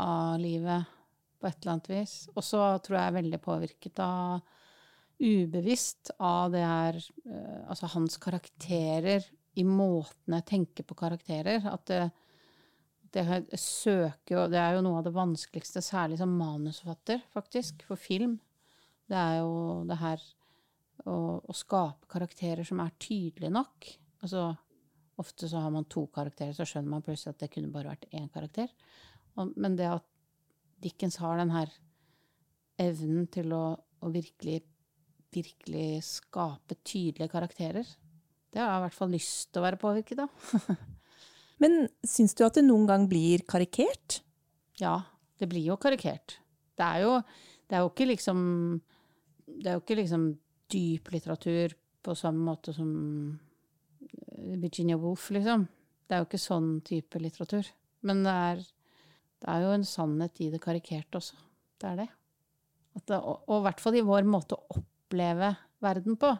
av 0.01 0.41
livet 0.43 0.91
på 1.39 1.49
et 1.49 1.61
eller 1.61 1.75
annet 1.75 1.91
vis. 1.93 2.17
Og 2.35 2.45
så 2.45 2.61
tror 2.85 2.99
jeg 2.99 3.07
er 3.07 3.17
veldig 3.19 3.41
påvirket 3.45 4.03
av 4.03 4.43
ubevisst 5.21 6.11
av 6.19 6.51
det 6.51 6.65
her 6.65 6.97
uh, 6.99 7.61
Altså 7.71 7.89
hans 7.93 8.17
karakterer 8.21 9.25
i 9.55 9.63
måten 9.65 10.35
jeg 10.35 10.47
tenker 10.49 10.87
på 10.89 10.97
karakterer. 10.99 11.69
At 11.71 11.87
det, 11.87 12.03
det 13.15 13.61
søker 13.61 14.35
jo 14.35 14.47
Det 14.51 14.59
er 14.59 14.75
jo 14.75 14.83
noe 14.87 14.99
av 14.99 15.07
det 15.07 15.15
vanskeligste, 15.15 15.85
særlig 15.85 16.19
som 16.19 16.35
manusforfatter, 16.35 17.23
faktisk, 17.33 17.85
for 17.87 18.01
film. 18.01 18.41
Det 19.07 19.21
er 19.21 19.39
jo 19.45 19.85
det 19.87 20.01
her 20.01 20.25
å, 21.05 21.17
å 21.43 21.57
skape 21.57 22.09
karakterer 22.11 22.67
som 22.67 22.81
er 22.85 22.95
tydelige 23.03 23.53
nok. 23.53 23.89
Altså, 24.25 24.49
ofte 25.21 25.49
så 25.51 25.63
har 25.65 25.73
man 25.75 25.89
to 25.91 26.07
karakterer, 26.15 26.55
så 26.57 26.67
skjønner 26.69 26.97
man 26.97 27.05
plutselig 27.05 27.35
at 27.35 27.45
det 27.45 27.51
kunne 27.55 27.73
bare 27.75 27.95
vært 27.95 28.09
én 28.15 28.31
karakter. 28.33 28.71
Og, 29.39 29.53
men 29.61 29.77
det 29.79 29.91
at 29.91 30.07
Dickens 30.85 31.19
har 31.23 31.39
den 31.41 31.53
her 31.55 31.71
evnen 32.81 33.29
til 33.33 33.53
å, 33.57 33.65
å 33.79 34.11
virkelig, 34.13 34.63
virkelig 35.35 36.03
skape 36.07 36.79
tydelige 36.83 37.31
karakterer, 37.33 37.87
det 38.55 38.63
har 38.63 38.71
jeg 38.71 38.81
i 38.81 38.85
hvert 38.85 38.99
fall 38.99 39.11
lyst 39.11 39.49
til 39.51 39.61
å 39.61 39.65
være 39.65 39.81
påvirket 39.83 40.21
av. 40.23 40.53
Men 41.63 41.89
syns 42.07 42.35
du 42.39 42.45
at 42.47 42.55
det 42.59 42.63
noen 42.67 42.87
gang 42.87 43.09
blir 43.11 43.43
karikert? 43.51 44.21
Ja, 44.79 45.01
det 45.39 45.49
blir 45.51 45.67
jo 45.73 45.77
karikert. 45.81 46.39
Det 46.79 46.87
er 46.87 47.03
jo, 47.03 47.17
det 47.67 47.77
er 47.77 47.85
jo 47.85 47.91
ikke 47.93 48.09
liksom 48.11 48.39
Det 49.45 49.71
er 49.71 49.77
jo 49.77 49.83
ikke 49.83 49.99
liksom 50.01 50.23
dyp 50.73 51.11
litteratur 51.12 51.75
på 52.04 52.14
samme 52.18 52.44
måte 52.44 52.75
som 52.76 52.90
eh, 54.00 54.56
Virginia 54.61 54.99
Woolf, 55.00 55.30
liksom. 55.35 55.66
Det 56.04 56.16
er 56.16 56.23
jo 56.23 56.28
ikke 56.28 56.42
sånn 56.42 56.68
type 56.85 57.21
litteratur. 57.21 57.68
Men 58.04 58.21
det 58.26 58.35
er, 58.50 58.66
det 59.40 59.49
er 59.54 59.64
jo 59.64 59.73
en 59.76 59.88
sannhet 59.88 60.42
i 60.44 60.50
det 60.52 60.61
karikerte 60.62 61.21
også. 61.21 61.38
Det 61.80 61.90
er 61.90 62.02
det. 62.02 62.11
det 63.09 63.21
og, 63.21 63.49
i 63.56 63.62
hvert 63.64 63.80
fall 63.80 63.97
i 63.99 64.04
vår 64.04 64.28
måte 64.28 64.59
å 64.59 64.78
oppleve 64.78 65.54
verden 65.85 66.18
på. 66.21 66.35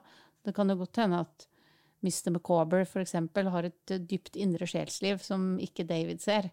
Det 0.45 0.53
kan 0.57 0.69
jo 0.69 0.79
godt 0.83 1.01
hende 1.01 1.23
at 1.25 1.49
Mr. 2.05 2.35
McCauber 2.35 2.85
eksempel 3.01 3.49
har 3.49 3.71
et 3.71 3.95
dypt 4.05 4.37
indre 4.37 4.69
sjelsliv 4.69 5.23
som 5.25 5.55
ikke 5.63 5.87
David 5.89 6.21
ser. 6.21 6.51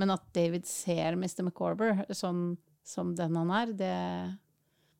Men 0.00 0.14
at 0.14 0.24
David 0.34 0.64
ser 0.66 1.18
Mr. 1.18 1.44
McCauber 1.44 2.06
sånn 2.16 2.54
som 2.84 3.12
den 3.16 3.36
han 3.36 3.52
er, 3.54 3.72
det, 3.72 3.94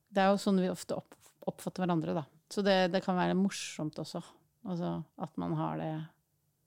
det 0.09 0.21
er 0.21 0.31
jo 0.31 0.41
sånn 0.41 0.61
vi 0.61 0.71
ofte 0.71 0.97
opp, 0.97 1.13
oppfatter 1.49 1.83
hverandre, 1.83 2.15
da. 2.17 2.25
Så 2.51 2.61
det, 2.65 2.77
det, 2.93 3.01
kan 3.05 3.17
være 3.17 3.37
morsomt 3.37 3.97
også. 4.01 4.21
Altså 4.65 4.97
at 5.21 5.37
man 5.41 5.53
har 5.59 5.81
det 5.81 5.91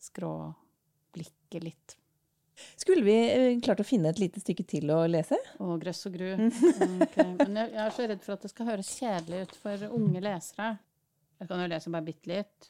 skrå 0.02 0.32
blikket 1.14 1.64
litt. 1.64 1.96
Skulle 2.78 3.04
vi 3.06 3.14
eh, 3.30 3.60
klart 3.62 3.82
å 3.82 3.86
finne 3.86 4.10
et 4.10 4.18
lite 4.18 4.42
stykke 4.42 4.64
til 4.66 4.90
å 4.90 5.04
lese? 5.10 5.38
Å, 5.62 5.76
grøss 5.78 6.06
og 6.10 6.16
gru. 6.18 6.32
Okay. 7.08 7.28
Men 7.38 7.60
jeg, 7.60 7.70
jeg, 7.74 7.84
er 7.84 7.94
så 7.94 8.08
redd 8.10 8.24
for 8.24 8.34
at 8.34 8.44
det 8.44 8.50
skal 8.50 8.70
høres 8.72 8.90
kjedelig 8.98 9.44
ut 9.44 9.54
for 9.62 9.86
unge 9.94 10.22
lesere. 10.24 10.72
Jeg 11.38 11.50
kan 11.50 11.62
jo 11.62 11.70
lese 11.70 11.94
bare 11.94 12.06
bitte 12.08 12.32
litt. 12.32 12.68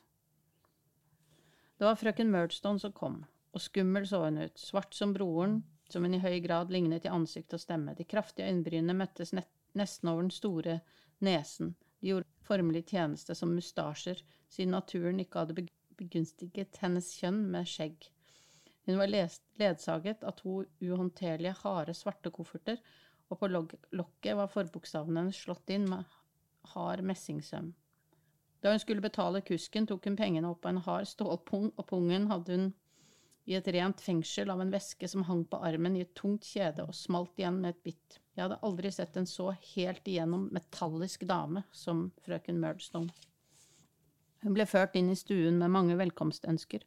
Det 1.79 1.87
var 1.87 1.97
frøken 1.97 2.31
Murdstone 2.33 2.83
som 2.83 2.93
kom, 2.93 3.21
og 3.55 3.63
skummel 3.63 4.07
så 4.09 4.25
hun 4.25 4.41
ut, 4.43 4.61
svart 4.61 4.97
som 4.97 5.13
broren, 5.15 5.61
som 5.89 6.05
hun 6.05 6.17
i 6.17 6.21
høy 6.21 6.41
grad 6.45 6.73
lignet 6.75 7.07
i 7.07 7.13
ansikt 7.13 7.55
og 7.57 7.63
stemme. 7.63 7.95
De 7.97 8.05
kraftige 8.09 8.51
øyenbrynene 8.51 8.97
møttes 8.99 9.33
nesten 9.33 10.11
over 10.11 10.27
den 10.27 10.35
store 10.35 10.81
nesen. 11.25 11.77
De 12.01 12.13
gjorde 12.13 12.47
formelig 12.47 12.85
tjeneste 12.93 13.35
som 13.35 13.55
mustasjer, 13.55 14.23
siden 14.49 14.75
naturen 14.77 15.21
ikke 15.21 15.43
hadde 15.43 15.67
begunstiget 15.99 16.79
hennes 16.83 17.11
kjønn 17.19 17.43
med 17.53 17.69
skjegg. 17.69 18.07
Hun 18.89 19.01
var 19.01 19.11
ledsaget 19.13 20.23
av 20.25 20.39
to 20.39 20.63
uhåndterlige, 20.81 21.59
harde, 21.63 21.95
svarte 21.97 22.33
kofferter, 22.33 22.79
og 23.29 23.43
på 23.43 23.51
lokket 23.53 24.39
var 24.39 24.49
forbokstavene 24.49 25.27
hennes 25.27 25.43
slått 25.45 25.69
inn 25.75 25.85
med 25.91 26.07
hard 26.73 27.03
messingsøm. 27.05 27.75
Da 28.63 28.73
hun 28.73 28.81
skulle 28.83 29.05
betale 29.05 29.43
kusken, 29.45 29.87
tok 29.87 30.09
hun 30.09 30.17
pengene 30.19 30.49
opp 30.51 30.65
av 30.65 30.73
en 30.73 30.85
hard 30.87 31.11
stålpung, 31.11 31.69
og 31.77 31.87
pungen 31.91 32.31
hadde 32.33 32.57
hun 32.57 32.71
i 33.49 33.57
et 33.57 33.69
rent 33.73 34.01
fengsel 34.03 34.51
av 34.53 34.61
en 34.61 34.73
veske 34.73 35.09
som 35.09 35.25
hang 35.29 35.45
på 35.49 35.61
armen 35.65 35.97
i 35.97 36.03
et 36.05 36.17
tungt 36.19 36.49
kjede 36.49 36.85
og 36.85 36.97
smalt 36.97 37.39
igjen 37.39 37.61
med 37.63 37.77
et 37.77 37.85
bitt. 37.91 38.19
Jeg 38.39 38.45
hadde 38.45 38.61
aldri 38.63 38.93
sett 38.95 39.17
en 39.19 39.27
så 39.27 39.49
helt 39.75 40.07
igjennom 40.07 40.45
metallisk 40.55 41.25
dame 41.27 41.65
som 41.75 42.05
frøken 42.23 42.61
Murdstone. 42.63 43.11
Hun 44.45 44.55
ble 44.55 44.63
ført 44.71 44.95
inn 44.95 45.11
i 45.11 45.19
stuen 45.19 45.59
med 45.59 45.75
mange 45.75 45.97
velkomstønsker, 45.99 46.85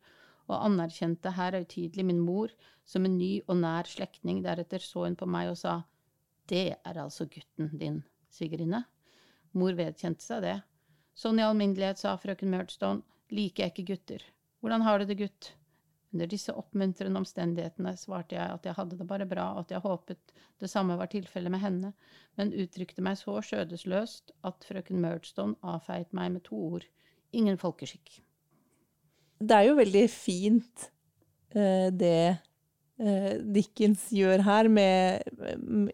og 0.47 0.55
anerkjente 0.63 1.33
her 1.35 1.57
høytidelig 1.59 2.05
min 2.07 2.23
mor 2.23 2.55
som 2.87 3.03
en 3.03 3.17
ny 3.19 3.41
og 3.51 3.59
nær 3.59 3.91
slektning. 3.91 4.39
Deretter 4.45 4.79
så 4.79 5.03
hun 5.03 5.19
på 5.19 5.27
meg 5.27 5.51
og 5.51 5.59
sa, 5.59 5.81
Det 6.47 6.79
er 6.79 7.03
altså 7.03 7.27
gutten 7.27 7.67
din, 7.75 7.99
svigerinne. 8.31 8.85
Mor 9.51 9.75
vedkjente 9.75 10.23
seg 10.23 10.47
det, 10.47 10.57
Sånn 11.19 11.41
i 11.41 11.43
alminnelighet, 11.43 11.99
sa 11.99 12.15
frøken 12.15 12.53
Murdstone, 12.53 13.03
liker 13.35 13.65
jeg 13.65 13.73
ikke 13.73 13.89
gutter. 13.91 14.23
Hvordan 14.63 14.85
har 14.87 15.01
du 15.01 15.09
det, 15.09 15.19
gutt? 15.19 15.51
Under 16.11 16.27
disse 16.27 16.53
oppmuntrende 16.57 17.21
omstendighetene 17.21 17.93
svarte 17.99 18.35
jeg 18.35 18.57
at 18.57 18.65
jeg 18.67 18.75
hadde 18.75 18.97
det 18.99 19.07
bare 19.07 19.27
bra, 19.29 19.45
og 19.55 19.63
at 19.63 19.71
jeg 19.71 19.83
håpet 19.85 20.33
det 20.59 20.69
samme 20.69 20.97
var 20.99 21.11
tilfellet 21.11 21.53
med 21.53 21.63
henne, 21.63 21.93
men 22.39 22.51
uttrykte 22.51 23.03
meg 23.05 23.15
så 23.19 23.37
skjødesløst 23.47 24.35
at 24.47 24.67
frøken 24.67 24.99
Murdstone 25.03 25.55
avfeit 25.63 26.11
meg 26.15 26.33
med 26.35 26.45
to 26.49 26.59
ord. 26.75 26.87
Ingen 27.31 27.57
folkeskikk. 27.61 28.19
Det 29.41 29.57
er 29.57 29.69
jo 29.69 29.79
veldig 29.79 30.05
fint, 30.11 30.91
eh, 31.55 31.87
det 31.89 32.41
Eh, 33.01 33.39
Dickens 33.41 34.03
gjør 34.13 34.43
her, 34.45 34.67
med 34.69 35.23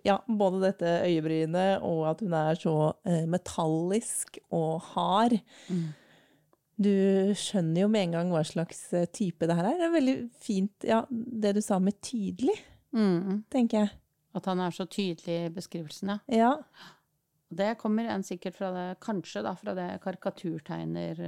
ja, 0.04 0.18
både 0.28 0.60
dette 0.66 0.90
øyebrynet 1.08 1.86
og 1.86 2.02
at 2.10 2.24
hun 2.26 2.34
er 2.36 2.60
så 2.60 2.76
eh, 3.08 3.24
metallisk 3.30 4.40
og 4.52 4.82
hard. 4.92 5.38
Mm. 5.70 5.86
Du 6.78 6.94
skjønner 7.38 7.82
jo 7.84 7.90
med 7.90 8.08
en 8.08 8.16
gang 8.20 8.32
hva 8.34 8.44
slags 8.46 8.84
eh, 8.94 9.08
type 9.10 9.48
det 9.50 9.56
her 9.58 9.66
er. 9.66 9.80
Det 9.80 9.88
er 9.88 9.96
veldig 9.96 10.18
fint, 10.44 10.86
ja, 10.86 11.02
det 11.10 11.56
du 11.58 11.62
sa 11.66 11.80
med 11.82 11.98
tydelig, 12.06 12.54
mm. 12.94 13.48
tenker 13.54 13.82
jeg. 13.82 13.94
At 14.38 14.46
han 14.52 14.62
er 14.62 14.76
så 14.76 14.86
tydelig 14.86 15.40
i 15.48 15.52
beskrivelsen, 15.56 16.14
ja. 16.14 16.20
ja. 16.30 16.54
Det 17.50 17.74
kommer 17.82 18.12
en 18.12 18.26
sikkert 18.28 18.60
fra 18.60 18.70
det, 18.76 18.88
kanskje 19.02 19.42
da, 19.46 19.56
fra 19.58 19.74
det 19.74 19.88
karikaturtegner 20.04 21.24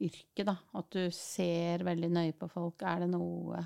yrke, 0.00 0.44
da. 0.46 0.56
At 0.76 0.88
du 0.94 1.10
ser 1.12 1.84
veldig 1.84 2.10
nøye 2.14 2.36
på 2.36 2.48
folk. 2.48 2.84
Er 2.86 3.04
det 3.04 3.10
noe 3.12 3.60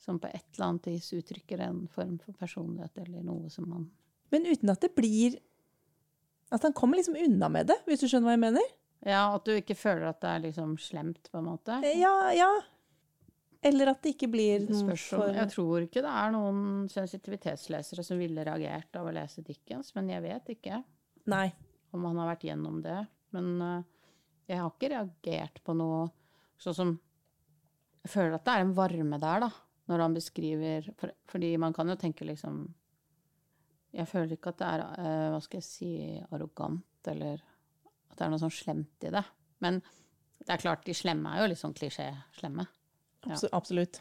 som 0.00 0.20
på 0.20 0.30
et 0.30 0.46
eller 0.54 0.66
annet 0.70 0.90
vis 0.94 1.12
uttrykker 1.16 1.60
en 1.66 1.84
form 1.92 2.16
for 2.22 2.36
personlighet, 2.40 3.02
eller 3.04 3.24
noe 3.26 3.50
som 3.52 3.68
man 3.68 3.88
Men 4.32 4.46
uten 4.46 4.70
at 4.72 4.80
det 4.80 4.94
blir 4.96 5.36
At 6.50 6.62
han 6.62 6.72
kommer 6.72 6.96
liksom 6.96 7.18
unna 7.20 7.48
med 7.48 7.68
det, 7.68 7.76
hvis 7.86 8.00
du 8.00 8.08
skjønner 8.08 8.30
hva 8.30 8.38
jeg 8.38 8.44
mener? 8.48 8.70
Ja, 9.06 9.30
at 9.34 9.46
du 9.46 9.54
ikke 9.54 9.76
føler 9.78 10.10
at 10.10 10.20
det 10.20 10.28
er 10.34 10.42
liksom 10.44 10.74
slemt, 10.80 11.30
på 11.32 11.40
en 11.40 11.48
måte. 11.48 11.78
Ja, 11.96 12.14
ja. 12.36 12.50
Eller 13.62 13.92
at 13.92 14.00
det 14.02 14.14
ikke 14.14 14.30
blir 14.32 14.62
noen 14.70 14.96
for 14.96 15.34
Jeg 15.36 15.52
tror 15.52 15.84
ikke 15.84 16.02
det 16.04 16.12
er 16.22 16.32
noen 16.32 16.88
sensitivitetslesere 16.88 18.04
som 18.04 18.20
ville 18.20 18.44
reagert 18.46 18.96
av 18.96 19.08
å 19.08 19.12
lese 19.12 19.44
Dickens, 19.44 19.92
men 19.96 20.08
jeg 20.12 20.24
vet 20.24 20.52
ikke 20.56 20.80
Nei. 21.28 21.50
om 21.92 22.06
han 22.08 22.20
har 22.22 22.30
vært 22.32 22.46
gjennom 22.48 22.78
det. 22.84 23.02
Men 23.36 23.50
eh, 23.66 23.82
jeg 24.50 24.62
har 24.62 24.72
ikke 24.72 24.92
reagert 24.94 25.60
på 25.64 25.76
noe 25.76 26.08
sånn 26.60 26.76
som 26.76 26.96
Jeg 28.00 28.10
føler 28.14 28.34
at 28.38 28.46
det 28.46 28.52
er 28.56 28.64
en 28.64 28.74
varme 28.74 29.18
der, 29.20 29.44
da, 29.44 29.50
når 29.92 30.02
han 30.06 30.16
beskriver 30.16 30.88
for, 30.98 31.12
Fordi 31.28 31.52
man 31.60 31.76
kan 31.76 31.88
jo 31.88 31.96
tenke 32.00 32.24
liksom 32.24 32.62
Jeg 33.92 34.08
føler 34.08 34.34
ikke 34.34 34.54
at 34.54 34.58
det 34.62 34.70
er, 34.72 34.84
eh, 35.04 35.28
hva 35.34 35.40
skal 35.44 35.60
jeg 35.60 35.68
si, 35.68 35.92
arrogant, 36.32 37.12
eller 37.12 37.44
at 38.10 38.18
det 38.18 38.26
er 38.26 38.32
noe 38.32 38.42
sånn 38.42 38.54
slemt 38.54 39.06
i 39.06 39.12
det. 39.14 39.24
Men 39.64 39.80
det 40.40 40.54
er 40.54 40.62
klart, 40.62 40.84
de 40.86 40.94
slemme 40.96 41.32
er 41.34 41.42
jo 41.44 41.50
litt 41.52 41.60
sånn 41.60 41.74
klisjé-slemme. 41.76 42.66
Ja. 43.26 43.34
Abso- 43.34 43.50
Absolutt. 43.56 44.00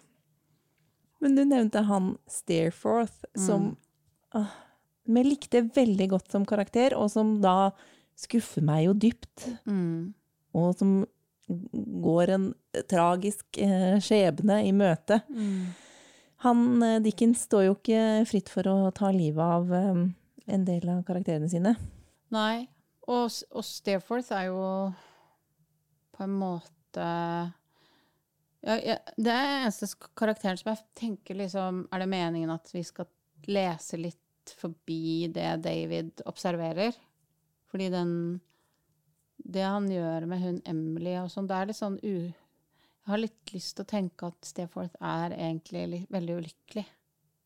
Men 1.19 1.35
du 1.35 1.43
nevnte 1.43 1.81
han 1.83 2.13
Stairforth, 2.31 3.25
som 3.35 3.73
ah, 4.37 4.53
vi 5.03 5.23
likte 5.25 5.65
veldig 5.75 6.07
godt 6.13 6.31
som 6.31 6.45
karakter, 6.47 6.95
og 6.95 7.09
som 7.11 7.41
da 7.43 7.73
skuffer 8.19 8.63
meg 8.63 8.85
jo 8.85 8.93
dypt. 8.95 9.49
Mm. 9.67 10.13
Og 10.55 10.71
som 10.79 10.93
går 11.49 12.31
en 12.37 12.47
tragisk 12.87 13.57
eh, 13.59 13.97
skjebne 14.03 14.61
i 14.67 14.71
møte. 14.75 15.19
Han 16.45 16.83
eh, 16.85 16.99
Dickens 17.03 17.43
står 17.49 17.65
jo 17.67 17.75
ikke 17.75 18.03
fritt 18.29 18.51
for 18.53 18.69
å 18.69 18.77
ta 18.95 19.09
livet 19.11 19.43
av 19.43 19.73
eh, 19.75 20.03
en 20.55 20.65
del 20.67 20.87
av 20.93 21.01
karakterene 21.07 21.49
sine. 21.51 21.75
Nei. 22.31 22.67
Og, 23.09 23.29
og 23.57 23.65
Stairforth 23.65 24.33
er 24.37 24.49
jo 24.49 24.63
på 26.13 26.25
en 26.25 26.35
måte 26.37 27.05
ja, 28.59 28.75
ja, 28.75 28.97
Det 29.15 29.31
er 29.33 29.53
eneste 29.63 29.87
karakteren 30.19 30.59
som 30.59 30.73
jeg 30.73 30.83
tenker 30.99 31.37
liksom 31.39 31.85
Er 31.93 32.03
det 32.03 32.09
meningen 32.11 32.51
at 32.53 32.69
vi 32.73 32.83
skal 32.85 33.07
lese 33.49 33.97
litt 33.97 34.53
forbi 34.59 35.29
det 35.33 35.55
David 35.63 36.21
observerer? 36.29 36.93
Fordi 37.71 37.89
den 37.93 38.13
Det 39.37 39.63
han 39.63 39.89
gjør 39.89 40.27
med 40.29 40.43
hun 40.43 40.61
Emily 40.67 41.15
og 41.21 41.31
sånn, 41.33 41.47
det 41.49 41.57
er 41.57 41.69
litt 41.69 41.79
sånn 41.79 41.99
u... 42.03 42.29
Jeg 42.29 43.13
har 43.13 43.21
litt 43.23 43.53
lyst 43.55 43.77
til 43.77 43.85
å 43.85 43.89
tenke 43.89 44.27
at 44.27 44.45
Stairforth 44.45 44.99
er 45.01 45.33
egentlig 45.33 45.85
litt, 45.89 46.09
veldig 46.13 46.33
ulykkelig. 46.43 46.83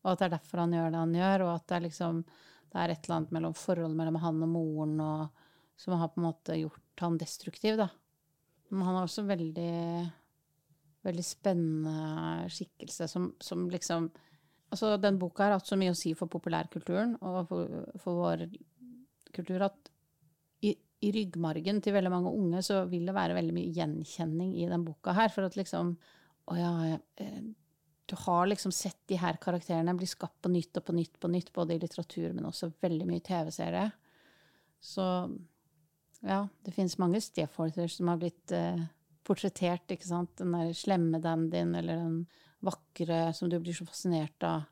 Og 0.02 0.10
at 0.10 0.18
det 0.20 0.26
er 0.26 0.32
derfor 0.34 0.60
han 0.60 0.74
gjør 0.76 0.90
det 0.90 0.98
han 1.00 1.14
gjør, 1.16 1.44
og 1.46 1.52
at 1.54 1.64
det 1.70 1.76
er 1.76 1.84
liksom 1.86 2.18
det 2.74 2.82
er 2.82 2.92
et 2.92 3.06
eller 3.06 3.16
annet 3.20 3.32
mellom 3.36 3.54
forholdet 3.54 3.96
mellom 3.96 4.18
han 4.18 4.42
og 4.44 4.50
moren 4.50 5.00
og, 5.00 5.43
som 5.76 5.96
har 5.98 6.12
på 6.12 6.20
en 6.20 6.28
måte 6.28 6.58
gjort 6.58 7.02
han 7.02 7.16
destruktiv, 7.18 7.78
da. 7.80 7.88
Men 8.70 8.86
han 8.88 8.98
er 8.98 9.06
også 9.06 9.24
veldig 9.26 9.72
veldig 11.04 11.24
spennende 11.26 12.52
skikkelse 12.52 13.08
som, 13.10 13.34
som 13.42 13.68
liksom 13.72 14.12
Altså, 14.72 14.96
den 14.98 15.20
boka 15.20 15.44
har 15.44 15.52
hatt 15.54 15.68
så 15.68 15.76
mye 15.78 15.92
å 15.92 15.94
si 15.94 16.10
for 16.18 16.26
populærkulturen 16.32 17.12
og 17.22 17.34
for, 17.46 17.74
for 18.02 18.16
vår 18.18 18.40
kultur 19.36 19.62
at 19.62 19.90
i, 20.66 20.72
i 20.74 21.10
ryggmargen 21.14 21.78
til 21.84 21.94
veldig 21.94 22.10
mange 22.10 22.32
unge 22.34 22.62
så 22.64 22.80
vil 22.90 23.04
det 23.06 23.14
være 23.14 23.36
veldig 23.36 23.54
mye 23.54 23.70
gjenkjenning 23.76 24.56
i 24.58 24.66
den 24.66 24.82
boka 24.82 25.14
her. 25.14 25.30
For 25.30 25.46
at 25.46 25.54
liksom 25.60 25.92
Å 26.50 26.56
ja, 26.58 26.72
eh, 27.22 27.44
du 28.10 28.16
har 28.24 28.48
liksom 28.50 28.74
sett 28.74 28.98
de 29.12 29.20
her 29.20 29.38
karakterene 29.44 29.94
bli 29.94 30.08
skapt 30.10 30.40
på 30.42 30.50
nytt 30.50 30.80
og 30.80 30.88
på 30.88 30.96
nytt 30.96 31.20
på 31.22 31.30
nytt, 31.30 31.52
både 31.54 31.76
i 31.76 31.84
litteratur, 31.84 32.34
men 32.34 32.48
også 32.50 32.72
veldig 32.82 33.06
mye 33.12 33.22
TV-seere. 33.24 33.84
Så 34.82 35.06
ja, 36.24 36.42
det 36.64 36.74
finnes 36.76 36.98
mange 37.00 37.20
Steforthers 37.22 37.98
som 37.98 38.10
har 38.12 38.20
blitt 38.20 38.52
eh, 38.56 38.80
portrettert, 39.24 39.86
ikke 39.92 40.08
sant. 40.08 40.34
Den 40.40 40.54
der 40.56 40.72
slemme 40.76 41.20
dandyen, 41.22 41.74
eller 41.78 42.00
den 42.00 42.20
vakre 42.64 43.26
som 43.36 43.50
du 43.52 43.58
blir 43.60 43.76
så 43.76 43.86
fascinert 43.88 44.44
av, 44.48 44.64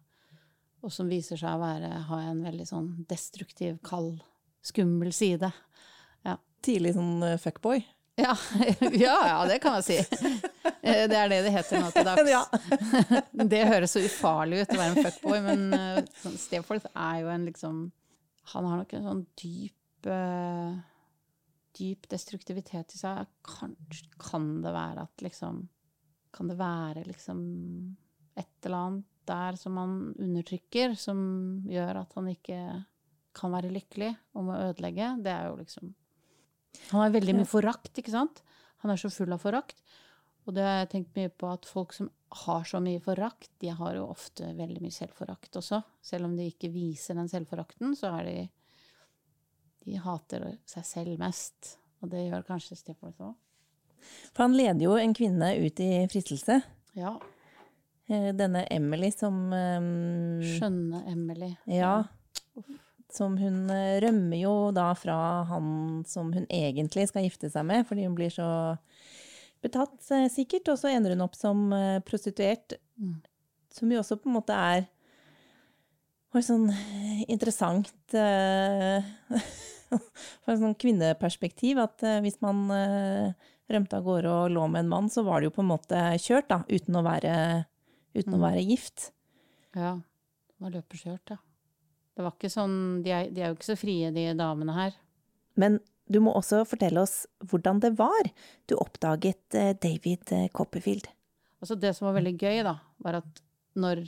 og 0.83 0.91
som 0.93 1.11
viser 1.12 1.38
seg 1.38 1.55
å 1.55 1.62
være, 1.62 1.91
ha 2.09 2.23
en 2.27 2.41
veldig 2.43 2.65
sånn 2.67 2.88
destruktiv, 3.11 3.77
kald, 3.87 4.23
skummel 4.65 5.12
side. 5.15 5.53
Tidlig 6.62 6.95
sånn 6.95 7.23
eh, 7.27 7.38
fuckboy. 7.43 7.81
Ja, 8.21 8.37
ja, 8.93 9.17
ja, 9.27 9.38
det 9.49 9.59
kan 9.62 9.73
man 9.79 9.83
si. 9.83 9.97
Eh, 9.99 11.09
Det 11.11 11.17
er 11.17 11.31
det 11.33 11.41
det 11.47 11.51
heter 11.55 11.81
nå 11.83 11.91
til 11.91 12.07
dags. 12.07 12.31
Ja. 12.37 12.43
Det 13.53 13.65
høres 13.67 13.97
så 13.97 14.03
ufarlig 14.05 14.62
ut 14.62 14.75
å 14.75 14.79
være 14.79 14.93
en 14.93 15.09
fuckboy, 15.09 15.41
men 15.43 15.65
uh, 15.75 15.99
sånn 16.23 16.38
Steforth 16.38 16.87
er 16.93 17.23
jo 17.25 17.33
en 17.33 17.49
liksom 17.49 17.81
Han 18.53 18.69
har 18.69 18.83
nok 18.83 18.95
en 18.99 19.09
sånn 19.09 19.25
dyp 19.38 20.11
eh, 20.11 20.71
Dyp 21.79 22.09
destruktivitet 22.13 22.95
i 22.97 23.01
seg. 23.01 23.31
Kanskje 23.47 24.11
kan 24.21 24.49
det 24.65 24.75
være 24.75 25.07
at 25.07 25.25
liksom 25.25 25.67
Kan 26.33 26.49
det 26.49 26.57
være 26.57 27.05
liksom 27.05 27.41
et 28.41 28.65
eller 28.65 28.79
annet 28.79 29.09
der 29.29 29.57
som 29.61 29.77
han 29.77 30.15
undertrykker, 30.19 30.95
som 30.99 31.19
gjør 31.69 32.01
at 32.01 32.15
han 32.17 32.31
ikke 32.33 32.61
kan 33.37 33.53
være 33.53 33.73
lykkelig 33.73 34.11
og 34.35 34.47
må 34.49 34.57
ødelegge? 34.57 35.11
Det 35.23 35.33
er 35.33 35.51
jo 35.51 35.59
liksom 35.61 35.93
Han 36.91 37.05
har 37.05 37.13
veldig 37.13 37.37
mye 37.37 37.49
forakt, 37.49 37.93
ikke 38.01 38.15
sant? 38.15 38.41
Han 38.83 38.91
er 38.91 38.99
så 38.99 39.11
full 39.13 39.33
av 39.35 39.43
forakt. 39.45 39.79
Og 40.47 40.57
det 40.57 40.65
har 40.67 40.81
jeg 40.81 40.91
tenkt 40.95 41.19
mye 41.19 41.31
på 41.31 41.51
at 41.53 41.69
folk 41.69 41.93
som 41.95 42.09
har 42.43 42.65
så 42.67 42.81
mye 42.83 43.01
forakt, 43.05 43.51
de 43.61 43.71
har 43.77 43.95
jo 43.95 44.09
ofte 44.11 44.49
veldig 44.57 44.81
mye 44.83 44.95
selvforakt 44.95 45.61
også. 45.61 45.83
Selv 46.03 46.27
om 46.27 46.35
de 46.37 46.49
ikke 46.51 46.73
viser 46.73 47.19
den 47.19 47.31
selvforakten, 47.31 47.95
så 47.99 48.15
er 48.17 48.27
de 48.27 48.37
De 49.85 49.99
hater 49.99 50.45
seg 50.68 50.85
selv 50.87 51.18
mest. 51.21 51.77
Og 52.03 52.11
det 52.11 52.25
gjør 52.29 52.45
kanskje 52.49 52.77
Stefan 52.79 53.14
òg. 53.23 53.35
For 54.35 54.42
han 54.47 54.57
leder 54.59 54.83
jo 54.83 54.97
en 54.99 55.14
kvinne 55.14 55.53
ut 55.62 55.81
i 55.83 55.90
fristelse. 56.11 56.57
Ja. 56.99 57.12
Eh, 58.11 58.31
Denne 58.35 58.64
Emily 58.75 59.12
som 59.14 59.37
um, 59.55 60.42
Skjønne 60.42 61.05
Emily. 61.12 61.53
Ja. 61.71 62.01
Som 63.12 63.37
hun 63.38 63.71
eh, 63.71 64.01
rømmer 64.03 64.40
jo 64.40 64.55
da 64.75 64.88
fra 64.99 65.16
han 65.51 66.03
som 66.09 66.33
hun 66.35 66.47
egentlig 66.51 67.07
skal 67.11 67.27
gifte 67.29 67.51
seg 67.53 67.66
med, 67.68 67.87
fordi 67.87 68.09
hun 68.09 68.16
blir 68.18 68.33
så 68.35 68.49
betatt, 69.62 69.95
sikkert. 70.35 70.73
Og 70.73 70.81
så 70.81 70.90
ender 70.90 71.14
hun 71.14 71.27
opp 71.29 71.38
som 71.38 71.68
prostituert, 72.09 72.79
Mm. 72.99 73.16
som 73.73 73.90
jo 73.90 73.99
også 74.03 74.18
på 74.21 74.29
en 74.29 74.35
måte 74.37 74.53
er 74.55 74.83
var 76.33 76.45
sånn 76.47 76.68
interessant 77.31 78.14
eh, 78.16 79.05
fra 80.42 80.55
et 80.55 80.61
sånn 80.62 80.77
kvinneperspektiv, 80.81 81.81
at 81.83 82.03
eh, 82.07 82.21
hvis 82.25 82.38
man 82.45 82.64
eh, 82.75 83.51
rømte 83.73 83.99
av 83.99 84.07
gårde 84.07 84.33
og 84.33 84.51
lå 84.55 84.66
med 84.73 84.85
en 84.85 84.90
mann, 84.92 85.11
så 85.12 85.25
var 85.27 85.40
det 85.40 85.51
jo 85.51 85.57
på 85.59 85.64
en 85.64 85.71
måte 85.73 86.01
kjørt, 86.23 86.49
da, 86.53 86.62
uten 86.68 86.99
å 86.99 87.05
være, 87.07 87.35
uten 88.16 88.37
å 88.37 88.40
Mm. 88.40 88.47
være 88.49 88.64
gift. 88.68 89.11
Ja. 89.77 89.95
Det 90.53 90.61
var 90.66 90.75
løpeskjørt, 90.77 91.31
ja. 91.35 91.38
Det 92.12 92.23
var 92.27 92.35
ikke 92.37 92.51
sånn 92.53 92.77
de 93.03 93.11
er, 93.11 93.31
de 93.33 93.40
er 93.42 93.49
jo 93.51 93.57
ikke 93.57 93.71
så 93.73 93.79
frie, 93.81 94.11
de 94.12 94.27
damene 94.37 94.75
her. 94.77 94.92
Men 95.57 95.79
du 96.12 96.18
må 96.21 96.35
også 96.37 96.62
fortelle 96.68 97.01
oss 97.01 97.27
hvordan 97.49 97.81
det 97.81 97.95
var 97.99 98.29
du 98.68 98.75
oppdaget 98.77 99.57
eh, 99.57 99.73
David 99.81 100.29
eh, 100.33 100.49
Copperfield. 100.53 101.09
Altså 101.62 101.77
det 101.79 101.95
som 101.97 102.09
var 102.09 102.18
veldig 102.18 102.35
gøy, 102.37 102.62
da, 102.66 102.77
var 103.01 103.21
at 103.23 103.42
når 103.79 104.05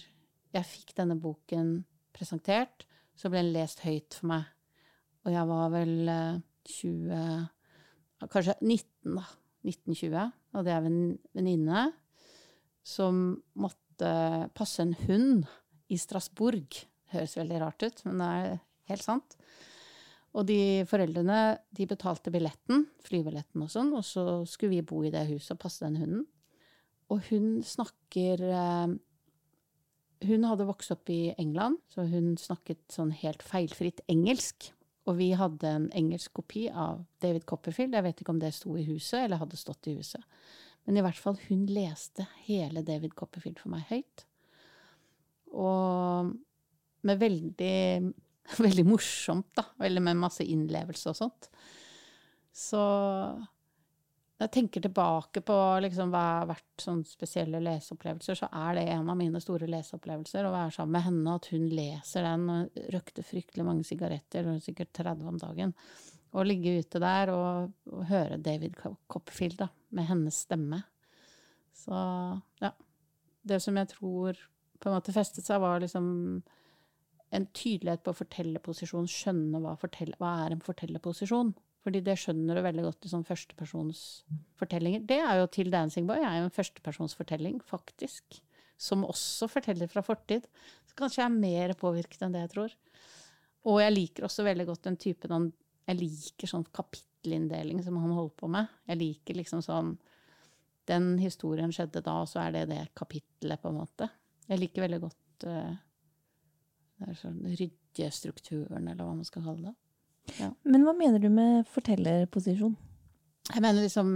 jeg 0.54 0.68
fikk 0.68 0.94
denne 0.98 1.16
boken 1.18 1.84
presentert, 2.14 2.86
så 3.14 3.30
ble 3.30 3.42
den 3.42 3.54
lest 3.54 3.84
høyt 3.84 4.16
for 4.18 4.30
meg. 4.32 4.46
Og 5.24 5.32
jeg 5.34 5.50
var 5.50 5.72
vel 5.74 5.94
eh, 6.12 6.42
20 6.74 7.50
Kanskje 8.24 8.54
19, 8.62 9.18
da. 9.18 9.24
1920. 9.64 10.32
Og 10.54 10.64
det 10.66 10.72
er 10.74 10.88
en 10.88 10.98
venninne 11.36 11.84
som 12.84 13.20
måtte 13.56 14.10
passe 14.56 14.84
en 14.84 14.94
hund 15.06 15.46
i 15.92 15.98
Strasbourg. 16.00 16.68
Det 16.68 17.16
høres 17.16 17.36
veldig 17.38 17.60
rart 17.62 17.84
ut, 17.84 18.02
men 18.08 18.20
det 18.20 18.28
er 18.28 18.58
helt 18.92 19.04
sant. 19.04 19.36
Og 20.34 20.46
de 20.48 20.84
foreldrene 20.90 21.40
de 21.76 21.86
betalte 21.88 22.32
billetten, 22.34 22.88
flybilletten 23.06 23.64
og 23.64 23.70
sånn, 23.70 23.92
og 23.94 24.04
så 24.06 24.24
skulle 24.50 24.76
vi 24.76 24.86
bo 24.86 25.04
i 25.06 25.12
det 25.14 25.26
huset 25.30 25.54
og 25.54 25.62
passe 25.62 25.86
den 25.86 26.00
hunden. 26.02 26.24
Og 27.12 27.20
hun 27.28 27.60
snakker 27.64 28.42
eh, 28.48 28.94
Hun 30.24 30.46
hadde 30.48 30.66
vokst 30.68 30.92
opp 30.94 31.10
i 31.12 31.34
England, 31.40 31.80
så 31.92 32.06
hun 32.08 32.34
snakket 32.40 32.80
sånn 32.92 33.12
helt 33.20 33.44
feilfritt 33.44 34.00
engelsk. 34.08 34.70
Og 35.04 35.18
vi 35.18 35.32
hadde 35.36 35.68
en 35.68 35.88
engelsk 35.96 36.32
kopi 36.38 36.66
av 36.70 37.02
David 37.20 37.44
Copperfield. 37.48 37.92
Jeg 37.96 38.06
vet 38.06 38.22
ikke 38.22 38.32
om 38.32 38.40
det 38.40 38.54
sto 38.56 38.76
i 38.80 38.86
huset, 38.86 39.24
eller 39.24 39.42
hadde 39.42 39.60
stått 39.60 39.90
i 39.90 39.98
huset. 39.98 40.22
Men 40.88 40.96
i 40.96 41.04
hvert 41.04 41.20
fall, 41.20 41.36
hun 41.48 41.66
leste 41.68 42.24
hele 42.46 42.84
David 42.84 43.12
Copperfield 43.18 43.60
for 43.60 43.72
meg 43.74 43.84
høyt. 43.90 44.24
Og 45.52 46.32
med 47.04 47.20
veldig 47.20 48.14
Veldig 48.60 48.84
morsomt, 48.84 49.50
da. 49.56 49.64
Veldig 49.80 50.02
med 50.04 50.20
masse 50.20 50.44
innlevelse 50.44 51.12
og 51.12 51.16
sånt. 51.16 51.46
Så 52.54 52.80
Jeg 54.44 54.52
tenker 54.52 54.82
tilbake 54.84 55.40
på 55.46 55.54
liksom 55.80 56.10
hva 56.12 56.22
har 56.40 56.48
vært 56.50 56.82
sånne 56.82 57.08
spesielle 57.08 57.62
leseopplevelser, 57.64 58.36
så 58.36 58.48
er 58.52 58.76
det 58.76 58.82
en 58.92 59.08
av 59.08 59.16
mine 59.16 59.40
store 59.40 59.68
leseopplevelser 59.72 60.44
å 60.44 60.52
være 60.52 60.74
sammen 60.74 60.98
med 60.98 61.04
henne, 61.06 61.36
at 61.38 61.48
hun 61.54 61.64
leser 61.72 62.26
den 62.26 62.44
og 62.52 62.82
røkte 62.92 63.24
fryktelig 63.24 63.64
mange 63.64 63.86
sigaretter, 63.88 64.50
sikkert 64.60 64.92
30 65.00 65.30
om 65.30 65.40
dagen. 65.40 65.72
Og 66.34 66.44
ligge 66.50 66.74
ute 66.82 67.00
der 67.00 67.32
og, 67.32 67.72
og 67.88 68.04
høre 68.10 68.40
David 68.42 68.76
Copperfield 68.82 69.62
da, 69.62 69.70
med 69.96 70.10
hennes 70.10 70.42
stemme. 70.44 70.82
Så 71.72 71.94
ja. 72.60 72.74
Det 73.44 73.60
som 73.60 73.76
jeg 73.76 73.90
tror 73.92 74.38
på 74.80 74.88
en 74.90 74.96
måte 74.98 75.12
festet 75.12 75.46
seg, 75.46 75.60
var 75.60 75.80
liksom 75.80 76.06
en 77.34 77.46
tydelighet 77.56 78.04
på 78.04 78.14
fortellerposisjon, 78.20 79.08
skjønne 79.10 79.60
hva, 79.62 79.74
fortelle, 79.80 80.16
hva 80.20 80.36
er 80.44 80.54
en 80.54 80.64
fortellerposisjon. 80.64 81.52
Fordi 81.84 82.00
det 82.00 82.16
skjønner 82.16 82.56
du 82.56 82.64
veldig 82.64 82.86
godt 82.86 83.04
i 83.04 83.10
sånne 83.12 83.28
førstepersonsfortellinger. 83.28 85.02
Det 85.04 85.18
er 85.20 85.40
jo 85.42 85.48
til 85.52 85.68
Dancing 85.72 86.06
Boy 86.08 86.22
er 86.24 86.38
jo 86.38 86.46
en 86.46 86.54
førstepersonsfortelling, 86.54 87.58
faktisk. 87.68 88.38
Som 88.80 89.04
også 89.04 89.50
forteller 89.52 89.90
fra 89.92 90.00
fortid. 90.04 90.46
Så 90.88 90.96
kanskje 90.96 91.20
jeg 91.20 91.28
er 91.28 91.42
mer 91.42 91.74
påvirket 91.78 92.24
enn 92.24 92.32
det 92.34 92.46
jeg 92.46 92.52
tror. 92.54 92.78
Og 93.68 93.82
jeg 93.82 93.92
liker 93.92 94.26
også 94.26 94.46
veldig 94.48 94.66
godt 94.70 94.88
den 94.88 94.98
typen 95.00 95.52
Jeg 95.84 96.00
liker 96.00 96.48
sånn 96.48 96.64
kapittelinndeling 96.72 97.82
som 97.84 98.00
han 98.00 98.16
holder 98.16 98.36
på 98.40 98.48
med. 98.48 98.72
Jeg 98.88 99.00
liker 99.02 99.36
liksom 99.36 99.60
sånn 99.64 99.94
Den 100.88 101.14
historien 101.20 101.72
skjedde 101.72 102.00
da, 102.04 102.18
og 102.24 102.28
så 102.28 102.46
er 102.46 102.56
det 102.56 102.66
det 102.72 102.82
kapittelet, 102.96 103.60
på 103.60 103.70
en 103.70 103.80
måte. 103.80 104.08
Jeg 104.48 104.60
liker 104.60 104.84
veldig 104.84 104.98
godt 105.00 105.46
uh, 105.48 105.72
sånn 107.16 107.40
ryddestrukturen, 107.48 108.88
eller 108.88 109.00
hva 109.00 109.14
man 109.16 109.24
skal 109.24 109.46
kalle 109.46 109.70
det. 109.70 109.78
Ja. 110.38 110.50
Men 110.64 110.86
hva 110.86 110.94
mener 110.96 111.20
du 111.20 111.28
med 111.32 111.66
fortellerposisjon? 111.72 112.76
Jeg 113.52 113.60
mener 113.60 113.84
liksom 113.84 114.08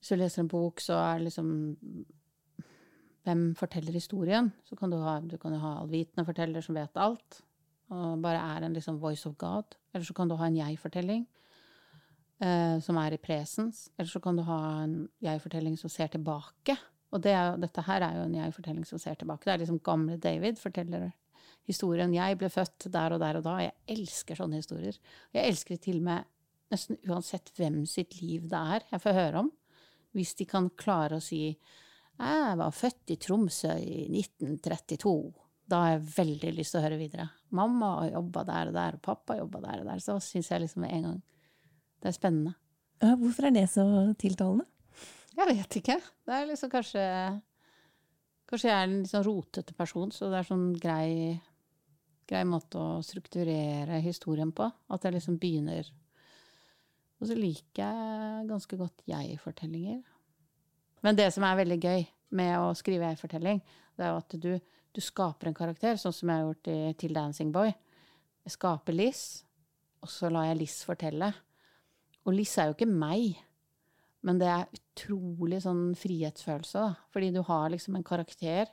Hvis 0.00 0.10
du 0.10 0.16
leser 0.18 0.42
en 0.42 0.50
bok, 0.50 0.80
så 0.82 0.98
er 0.98 1.20
det 1.20 1.28
liksom 1.28 1.50
Hvem 3.22 3.44
forteller 3.54 3.94
historien? 3.94 4.50
Så 4.66 4.76
kan 4.76 4.90
du 4.90 4.98
ha, 4.98 5.20
du 5.20 5.36
kan 5.38 5.54
ha 5.54 5.76
allvitende 5.80 6.26
forteller 6.26 6.60
som 6.60 6.74
vet 6.74 6.98
alt, 6.98 7.36
og 7.94 8.18
bare 8.18 8.40
er 8.56 8.66
en 8.66 8.74
liksom 8.74 8.98
voice 8.98 9.28
of 9.28 9.36
God. 9.38 9.76
Eller 9.94 10.04
så 10.04 10.14
kan 10.16 10.26
du 10.26 10.34
ha 10.34 10.48
en 10.48 10.56
jeg-fortelling 10.56 11.22
eh, 12.42 12.80
som 12.82 12.98
er 12.98 13.14
i 13.14 13.20
presens. 13.22 13.84
Eller 13.94 14.10
så 14.10 14.18
kan 14.18 14.36
du 14.36 14.42
ha 14.42 14.58
en 14.80 14.96
jeg-fortelling 15.22 15.78
som 15.78 15.92
ser 15.92 16.10
tilbake. 16.10 16.74
Og 17.12 17.22
det 17.22 17.30
er, 17.36 17.54
dette 17.62 17.84
her 17.86 18.02
er 18.02 18.18
jo 18.18 18.26
en 18.26 18.34
jeg-fortelling 18.40 18.88
som 18.90 18.98
ser 18.98 19.14
tilbake. 19.20 19.44
Det 19.46 19.54
er 19.54 19.62
liksom 19.62 19.78
gamle 19.86 20.18
David 20.18 20.58
forteller 20.58 21.12
historien 21.68 22.12
'Jeg 22.12 22.38
ble 22.38 22.48
født 22.48 22.90
der 22.92 23.12
og 23.12 23.20
der 23.20 23.38
og 23.38 23.44
da'. 23.44 23.60
Jeg 23.60 23.74
elsker 23.88 24.36
sånne 24.36 24.60
historier. 24.60 24.98
Jeg 25.32 25.48
elsker 25.48 25.74
det 25.74 25.82
til 25.82 25.96
og 25.96 26.02
med 26.02 26.24
nesten 26.72 26.98
uansett 27.08 27.52
hvem 27.56 27.84
sitt 27.86 28.20
liv 28.22 28.48
det 28.48 28.58
er 28.58 28.82
jeg 28.90 29.00
får 29.00 29.18
høre 29.18 29.38
om. 29.44 29.52
Hvis 30.12 30.34
de 30.36 30.44
kan 30.44 30.70
klare 30.70 31.16
å 31.16 31.22
si 31.22 31.58
'Jeg 32.18 32.56
var 32.58 32.70
født 32.70 33.10
i 33.10 33.16
Tromsø 33.16 33.78
i 33.78 34.08
1932'. 34.08 35.34
Da 35.68 35.76
har 35.76 35.90
jeg 35.92 36.08
veldig 36.16 36.54
lyst 36.56 36.72
til 36.72 36.80
å 36.80 36.84
høre 36.84 36.98
videre. 36.98 37.30
Mamma 37.50 38.10
jobba 38.10 38.44
der 38.44 38.68
og 38.68 38.74
der, 38.74 38.94
og 38.94 39.02
pappa 39.02 39.36
jobba 39.38 39.60
der 39.60 39.80
og 39.80 39.86
der. 39.86 39.98
Så 39.98 40.20
syns 40.20 40.50
jeg 40.50 40.60
liksom 40.60 40.82
med 40.82 40.92
en 40.92 41.02
gang 41.02 41.22
det 42.02 42.08
er 42.08 42.18
spennende. 42.18 42.54
Hvorfor 42.98 43.46
er 43.46 43.54
det 43.54 43.68
så 43.70 43.84
tiltalende? 44.18 44.66
Jeg 45.36 45.48
vet 45.48 45.76
ikke. 45.80 45.96
Det 46.26 46.34
er 46.34 46.46
liksom 46.46 46.70
kanskje 46.70 47.02
Kanskje 48.52 48.68
jeg 48.68 48.76
er 48.76 48.84
en 48.84 48.98
litt 48.98 49.08
sånn 49.08 49.24
rotete 49.24 49.72
person, 49.72 50.10
så 50.12 50.28
det 50.28 50.42
er 50.42 50.48
sånn 50.50 50.66
grei 50.76 51.40
grei 52.32 52.42
måte 52.48 52.80
å 52.80 53.02
strukturere 53.04 54.00
historien 54.04 54.52
på. 54.54 54.68
At 54.92 55.04
jeg 55.04 55.18
liksom 55.18 55.38
begynner 55.42 55.90
Og 57.22 57.28
så 57.30 57.36
liker 57.38 57.84
jeg 57.84 58.46
ganske 58.48 58.76
godt 58.80 59.04
jeg-fortellinger. 59.06 60.00
Men 61.06 61.14
det 61.14 61.28
som 61.30 61.44
er 61.46 61.60
veldig 61.60 61.76
gøy 61.78 62.00
med 62.34 62.56
å 62.58 62.72
skrive 62.74 63.12
jeg-fortelling, 63.12 63.60
det 63.94 64.02
er 64.02 64.10
jo 64.10 64.16
at 64.18 64.34
du, 64.42 64.48
du, 64.90 65.00
skaper 65.00 65.46
en 65.46 65.54
karakter, 65.54 66.00
sånn 66.02 66.16
som 66.16 66.32
jeg 66.32 66.40
har 66.40 66.48
gjort 66.48 66.70
i, 66.72 66.76
til 66.98 67.14
Dancing 67.14 67.52
Boy. 67.54 67.70
Jeg 68.42 68.56
skaper 68.56 68.96
Liss, 68.96 69.22
og 70.02 70.10
så 70.10 70.32
lar 70.34 70.48
jeg 70.48 70.58
Liss 70.64 70.80
fortelle. 70.88 71.30
Og 72.26 72.34
Liss 72.34 72.56
er 72.58 72.72
jo 72.72 72.74
ikke 72.74 72.90
meg. 72.90 73.38
Men 74.22 74.38
det 74.38 74.48
er 74.48 74.70
utrolig 74.78 75.62
sånn 75.64 75.92
frihetsfølelse, 75.98 76.82
da. 76.82 77.10
Fordi 77.14 77.30
du 77.34 77.40
har 77.46 77.70
liksom 77.72 77.98
en 77.98 78.06
karakter 78.06 78.70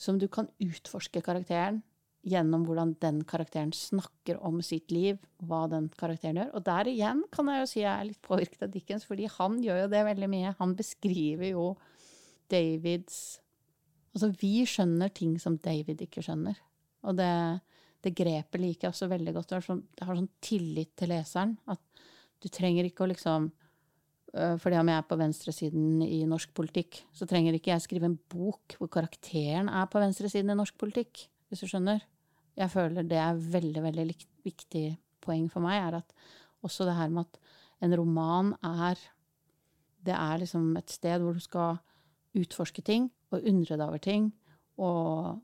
som 0.00 0.18
du 0.20 0.28
kan 0.32 0.48
utforske 0.62 1.22
karakteren 1.24 1.82
gjennom 2.26 2.66
hvordan 2.68 2.94
den 3.00 3.22
karakteren 3.28 3.72
snakker 3.72 4.38
om 4.44 4.60
sitt 4.64 4.92
liv, 4.92 5.18
hva 5.40 5.64
den 5.72 5.88
karakteren 5.96 6.40
gjør. 6.40 6.50
Og 6.56 6.64
der 6.66 6.90
igjen 6.92 7.22
kan 7.32 7.48
jeg 7.48 7.62
jo 7.62 7.68
si 7.70 7.82
jeg 7.82 7.92
er 7.92 8.08
litt 8.10 8.20
påvirket 8.24 8.66
av 8.66 8.72
Dickens, 8.74 9.06
fordi 9.08 9.28
han 9.38 9.60
gjør 9.64 9.84
jo 9.84 9.92
det 9.92 10.02
veldig 10.08 10.28
mye. 10.32 10.56
Han 10.60 10.74
beskriver 10.78 11.52
jo 11.52 11.70
Davids 12.50 13.40
Altså, 14.10 14.32
vi 14.40 14.64
skjønner 14.66 15.12
ting 15.14 15.36
som 15.38 15.54
David 15.62 16.00
ikke 16.02 16.22
skjønner. 16.26 16.56
Og 17.06 17.14
det, 17.14 17.30
det 18.02 18.10
grepet 18.18 18.58
liker 18.58 18.88
jeg 18.88 18.94
også 18.96 19.06
veldig 19.12 19.34
godt. 19.36 19.52
Det 19.52 19.54
har, 19.54 19.66
sånn, 19.68 19.84
sånn 20.00 20.26
tillit 20.42 20.90
til 20.98 21.12
leseren. 21.12 21.52
At 21.70 22.02
du 22.42 22.48
trenger 22.50 22.88
ikke 22.88 23.04
å 23.04 23.10
liksom 23.12 23.46
fordi 24.30 24.78
om 24.78 24.88
jeg 24.90 25.00
er 25.00 25.06
på 25.10 25.18
venstresiden 25.18 26.02
i 26.06 26.20
norsk 26.28 26.52
politikk, 26.54 27.00
så 27.10 27.26
trenger 27.26 27.56
ikke 27.56 27.72
jeg 27.72 27.82
skrive 27.82 28.06
en 28.06 28.18
bok 28.30 28.76
hvor 28.78 28.90
karakteren 28.92 29.68
er 29.68 29.88
på 29.90 30.02
venstresiden 30.02 30.52
i 30.52 30.58
norsk 30.58 30.76
politikk 30.78 31.24
hvis 31.50 31.64
du 31.64 31.70
skjønner. 31.70 32.04
Jeg 32.58 32.70
føler 32.70 33.06
det 33.06 33.18
er 33.18 33.40
veldig, 33.56 33.82
veldig 33.88 34.06
viktig 34.46 34.84
poeng 35.24 35.48
for 35.50 35.64
meg, 35.64 35.80
er 35.82 35.98
at 35.98 36.14
også 36.62 36.86
det 36.86 36.94
her 36.94 37.10
med 37.10 37.26
at 37.26 37.40
en 37.84 37.96
roman 37.96 38.54
er 38.62 38.98
Det 40.00 40.14
er 40.14 40.38
liksom 40.40 40.76
et 40.78 40.90
sted 40.90 41.20
hvor 41.20 41.34
du 41.36 41.40
skal 41.44 41.76
utforske 42.32 42.80
ting 42.80 43.10
og 43.34 43.44
undre 43.44 43.76
deg 43.76 43.84
over 43.84 43.98
ting, 43.98 44.30
og, 44.78 45.40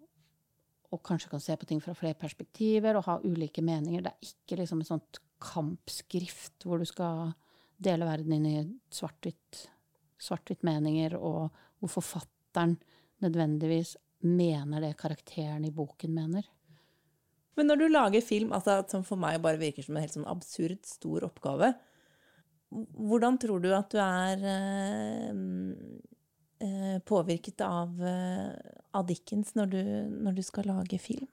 og 0.88 1.02
kanskje 1.04 1.28
kan 1.28 1.42
se 1.44 1.56
på 1.56 1.66
ting 1.68 1.82
fra 1.82 1.92
flere 1.92 2.16
perspektiver 2.16 2.96
og 2.96 3.04
ha 3.04 3.18
ulike 3.20 3.60
meninger. 3.60 4.00
Det 4.00 4.12
er 4.14 4.30
ikke 4.30 4.56
liksom 4.62 4.80
et 4.80 4.88
sånt 4.88 5.20
kampskrift 5.42 6.64
hvor 6.64 6.80
du 6.80 6.88
skal 6.88 7.34
dele 7.76 8.08
verden 8.08 8.36
inn 8.36 8.46
i 8.48 8.58
svart-hvitt 8.94 9.66
svart 10.18 10.52
meninger, 10.64 11.16
og 11.16 11.52
hvor 11.80 11.92
forfatteren 11.98 12.76
nødvendigvis 13.24 13.96
mener 14.24 14.80
det 14.80 14.96
karakteren 14.98 15.64
i 15.64 15.72
boken 15.74 16.14
mener. 16.14 16.46
Men 17.56 17.70
når 17.70 17.80
du 17.80 17.86
lager 17.88 18.24
film, 18.24 18.52
altså, 18.52 18.82
som 18.90 19.04
for 19.04 19.20
meg 19.20 19.40
bare 19.44 19.60
virker 19.60 19.84
som 19.84 19.96
en 19.96 20.04
helt 20.04 20.16
sånn 20.16 20.28
absurd 20.28 20.82
stor 20.88 21.24
oppgave, 21.28 21.72
hvordan 22.70 23.38
tror 23.40 23.62
du 23.62 23.70
at 23.72 23.92
du 23.92 24.00
er 24.02 24.42
eh, 24.52 25.30
eh 26.66 26.96
påvirket 27.06 27.60
av, 27.64 27.94
eh, 28.02 28.72
av 28.96 29.06
Dickens 29.06 29.54
når 29.54 29.70
du, 29.72 29.80
når 30.26 30.36
du, 30.36 30.42
skal 30.44 30.68
lage 30.68 30.98
film? 31.00 31.28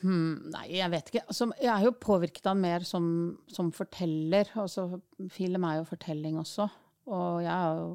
Hmm, 0.00 0.50
nei, 0.52 0.66
jeg 0.76 0.90
vet 0.92 1.10
ikke. 1.10 1.24
Altså, 1.26 1.48
jeg 1.58 1.70
er 1.72 1.86
jo 1.86 1.94
påvirket 1.98 2.46
av 2.50 2.58
mer 2.58 2.84
som, 2.86 3.06
som 3.50 3.72
forteller. 3.74 4.50
Altså, 4.60 5.00
film 5.34 5.66
er 5.66 5.80
jo 5.80 5.88
fortelling 5.88 6.38
også. 6.38 6.68
Og 7.10 7.40
jeg 7.42 7.52
har 7.52 7.80
jo 7.80 7.88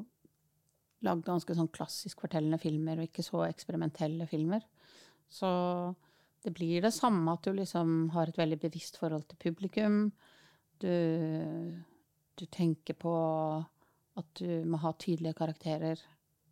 lagd 1.04 1.24
ganske 1.26 1.56
sånn 1.56 1.70
klassisk 1.72 2.24
fortellende 2.24 2.60
filmer, 2.60 3.00
og 3.00 3.08
ikke 3.08 3.24
så 3.24 3.44
eksperimentelle 3.46 4.26
filmer. 4.28 4.64
Så 5.32 5.48
det 6.44 6.52
blir 6.56 6.84
det 6.84 6.92
samme 6.94 7.32
at 7.32 7.46
du 7.46 7.54
liksom 7.56 8.10
har 8.14 8.28
et 8.28 8.40
veldig 8.40 8.60
bevisst 8.66 8.98
forhold 9.00 9.26
til 9.30 9.40
publikum. 9.40 9.98
Du, 10.80 10.92
du 12.36 12.44
tenker 12.52 12.96
på 13.00 13.14
at 14.20 14.40
du 14.40 14.64
må 14.68 14.80
ha 14.82 14.92
tydelige 15.00 15.38
karakterer. 15.38 16.00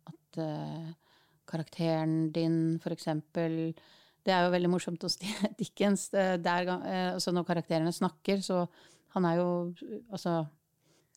At 0.09 0.39
uh, 0.41 0.89
karakteren 1.49 2.31
din, 2.35 2.79
for 2.83 2.95
eksempel 2.95 3.75
Det 4.23 4.31
er 4.31 4.45
jo 4.45 4.53
veldig 4.53 4.71
morsomt 4.71 5.03
hos 5.03 5.17
Dickens. 5.59 6.07
Der, 6.13 6.69
uh, 6.69 7.13
altså 7.15 7.33
når 7.35 7.47
karakterene 7.47 7.93
snakker, 7.95 8.43
så 8.43 8.65
han 9.15 9.25
er 9.29 9.41
jo 9.41 9.49
Altså, 10.09 10.43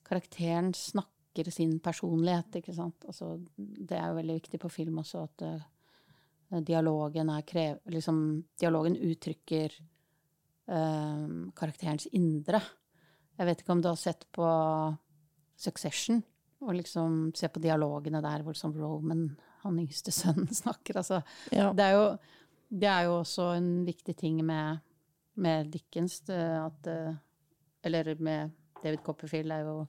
karakteren 0.06 0.72
snakker 0.74 1.50
sin 1.52 1.78
personlighet, 1.84 2.60
ikke 2.60 2.74
sant. 2.74 3.04
Altså, 3.06 3.36
det 3.56 3.96
er 3.96 4.10
jo 4.10 4.20
veldig 4.20 4.38
viktig 4.38 4.60
på 4.60 4.72
film 4.72 5.00
også 5.02 5.24
at 5.26 5.46
uh, 5.46 6.60
dialogen 6.64 7.30
er 7.32 7.46
krev... 7.46 7.82
Liksom, 7.92 8.18
dialogen 8.58 8.96
uttrykker 8.96 9.74
uh, 10.70 11.28
karakterens 11.56 12.08
indre. 12.12 12.62
Jeg 13.36 13.50
vet 13.50 13.60
ikke 13.62 13.74
om 13.76 13.82
du 13.84 13.90
har 13.90 14.00
sett 14.00 14.24
på 14.32 14.46
Succession, 15.56 16.22
og 16.64 16.76
liksom 16.76 17.30
se 17.36 17.48
på 17.52 17.60
dialogene 17.64 18.22
der 18.24 18.44
hvor 18.44 18.56
som 18.56 18.74
Roman, 18.76 19.28
han 19.62 19.78
yngste 19.82 20.12
sønnen, 20.14 20.48
snakker. 20.62 21.00
Altså, 21.02 21.20
ja. 21.52 21.70
det, 21.76 21.84
er 21.84 21.96
jo, 21.96 22.06
det 22.68 22.88
er 22.90 23.06
jo 23.06 23.20
også 23.20 23.52
en 23.56 23.70
viktig 23.86 24.16
ting 24.18 24.40
med, 24.44 24.82
med 25.34 25.70
Dickens 25.72 26.22
at 26.30 26.88
Eller 27.86 28.14
med 28.18 28.50
David 28.82 28.98
Copperfield 29.04 29.52
er 29.52 29.60
jo 29.66 29.86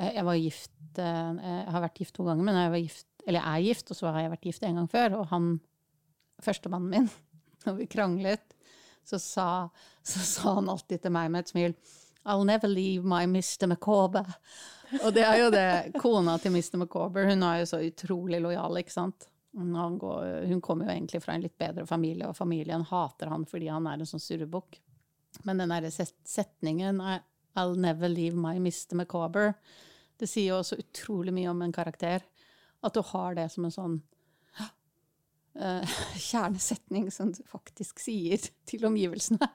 jeg 0.00 0.24
var 0.24 0.38
gift 0.40 0.98
eh, 0.98 1.40
Jeg 1.44 1.72
har 1.74 1.84
vært 1.84 1.98
gift 2.00 2.14
to 2.16 2.24
ganger, 2.24 2.46
men 2.46 2.56
jeg 2.56 2.72
var 2.72 2.80
gift, 2.80 3.08
eller 3.26 3.42
jeg 3.42 3.50
er 3.50 3.66
gift, 3.68 3.90
og 3.92 3.98
så 3.98 4.12
har 4.14 4.24
jeg 4.24 4.32
vært 4.32 4.46
gift 4.48 4.62
en 4.64 4.78
gang 4.80 4.90
før. 4.90 5.16
Og 5.20 5.26
han, 5.32 5.48
førstemannen 6.44 6.94
min, 6.94 7.10
når 7.66 7.78
vi 7.82 7.88
kranglet, 7.90 8.54
så 9.04 9.20
sa, 9.20 9.48
så 10.06 10.22
sa 10.24 10.54
han 10.60 10.70
alltid 10.72 11.04
til 11.04 11.12
meg 11.14 11.32
med 11.32 11.44
et 11.44 11.52
smil 11.52 11.76
I'll 12.28 12.44
never 12.44 12.68
leave 12.68 13.04
my 13.08 13.24
Mr. 13.24 13.64
McCauber. 13.64 14.26
Og 15.00 15.14
det 15.16 15.22
er 15.24 15.38
jo 15.40 15.52
det 15.54 16.00
kona 16.02 16.34
til 16.38 16.52
Mr. 16.52 16.76
McCauber. 16.76 17.24
Hun 17.30 17.44
er 17.48 17.62
jo 17.62 17.68
så 17.70 17.80
utrolig 17.80 18.42
lojal, 18.44 18.76
ikke 18.82 18.92
sant. 18.92 19.24
Går, 19.52 20.46
hun 20.46 20.60
kommer 20.62 20.86
jo 20.86 20.92
egentlig 20.92 21.22
fra 21.24 21.34
en 21.34 21.42
litt 21.42 21.58
bedre 21.58 21.86
familie, 21.86 22.28
og 22.28 22.36
familien 22.38 22.84
hater 22.86 23.32
han 23.32 23.46
fordi 23.50 23.66
han 23.68 23.88
er 23.90 23.98
en 23.98 24.08
sånn 24.08 24.22
surrebukk. 24.22 24.78
Men 25.46 25.62
den 25.62 25.72
derre 25.74 25.90
setningen 25.90 27.00
I'll 27.58 27.76
never 27.76 28.08
leave 28.08 28.38
my 28.38 28.58
Mr. 28.62 28.94
Micawber, 28.98 29.54
det 30.20 30.28
sier 30.28 30.52
jo 30.52 30.60
også 30.60 30.78
utrolig 30.78 31.34
mye 31.34 31.50
om 31.50 31.62
en 31.64 31.74
karakter. 31.74 32.22
At 32.84 32.94
du 32.94 33.02
har 33.10 33.34
det 33.36 33.48
som 33.52 33.66
en 33.66 33.74
sånn 33.74 33.96
uh, 34.60 35.96
kjernesetning 36.30 37.10
som 37.10 37.32
du 37.34 37.42
faktisk 37.48 38.02
sier 38.04 38.42
til 38.68 38.86
omgivelsene. 38.86 39.48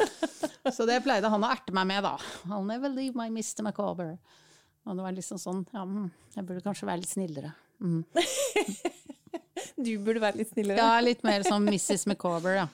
så 0.74 0.86
det 0.88 1.02
pleide 1.04 1.28
han 1.28 1.44
å 1.44 1.50
erte 1.52 1.74
meg 1.76 1.90
med, 1.90 2.06
da. 2.06 2.16
I'll 2.48 2.66
never 2.66 2.92
leave 2.92 3.18
my 3.18 3.28
Mr. 3.28 3.66
Micawber. 3.66 4.16
Og 4.88 4.96
det 4.96 5.04
var 5.04 5.12
liksom 5.12 5.38
sånn 5.38 5.66
Ja, 5.74 5.84
mm, 5.84 6.08
jeg 6.36 6.46
burde 6.48 6.64
kanskje 6.64 6.88
være 6.88 7.02
litt 7.02 7.12
snillere. 7.12 7.52
Mm. 7.84 8.00
du 9.84 9.92
burde 10.04 10.22
være 10.22 10.40
litt 10.40 10.52
snillere? 10.52 10.78
Ja, 10.80 11.00
litt 11.04 11.24
mer 11.26 11.44
som 11.46 11.64
Mrs. 11.66 12.06
Micawber, 12.10 12.56
ja. 12.62 12.68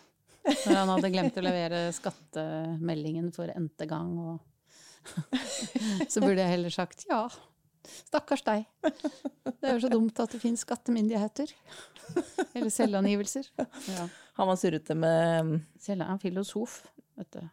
Når 0.47 0.77
han 0.79 0.93
hadde 0.95 1.11
glemt 1.11 1.39
å 1.41 1.43
levere 1.43 1.81
skattemeldingen 1.95 3.33
for 3.35 3.51
n-te 3.51 3.89
gang, 3.91 4.13
og 4.23 4.39
så 6.13 6.23
burde 6.23 6.43
jeg 6.43 6.53
heller 6.53 6.75
sagt 6.75 7.07
ja. 7.11 7.27
Stakkars 7.87 8.43
deg. 8.43 8.65
Det 8.83 9.69
er 9.69 9.77
jo 9.77 9.85
så 9.85 9.91
dumt 9.93 10.19
at 10.23 10.33
det 10.35 10.41
finnes 10.43 10.65
skattemyndigheter. 10.67 11.53
Eller 12.53 12.71
selvangivelser. 12.75 13.47
Ja. 13.95 14.09
Han 14.39 14.51
var 14.51 14.59
surrete 14.59 14.97
med 14.99 15.61
Selv 15.83 16.03
er 16.03 16.11
han 16.11 16.23
filosof, 16.23 16.81
vet 17.19 17.31
du. 17.39 17.47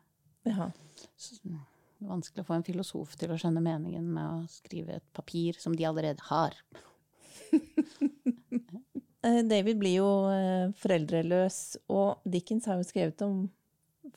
Ja. 0.50 0.72
Så, 1.16 1.38
det 1.46 1.54
er 2.02 2.10
vanskelig 2.10 2.44
å 2.44 2.48
få 2.50 2.58
en 2.58 2.66
filosof 2.66 3.13
til 3.20 3.32
å 3.32 3.38
skjønne 3.39 3.62
meningen 3.63 4.10
med 4.10 4.26
å 4.26 4.50
skrive 4.52 4.98
et 4.98 5.06
papir 5.16 5.62
som 5.62 5.78
de 5.78 5.86
allerede 5.88 6.26
har. 6.32 6.58
Eh, 9.23 9.41
David 9.47 9.79
blir 9.79 10.01
jo 10.01 10.09
eh, 10.33 10.69
foreldreløs, 10.83 11.59
og 11.93 12.23
Dickens 12.27 12.67
har 12.67 12.79
jo 12.79 12.88
skrevet 12.88 13.23
om 13.23 13.45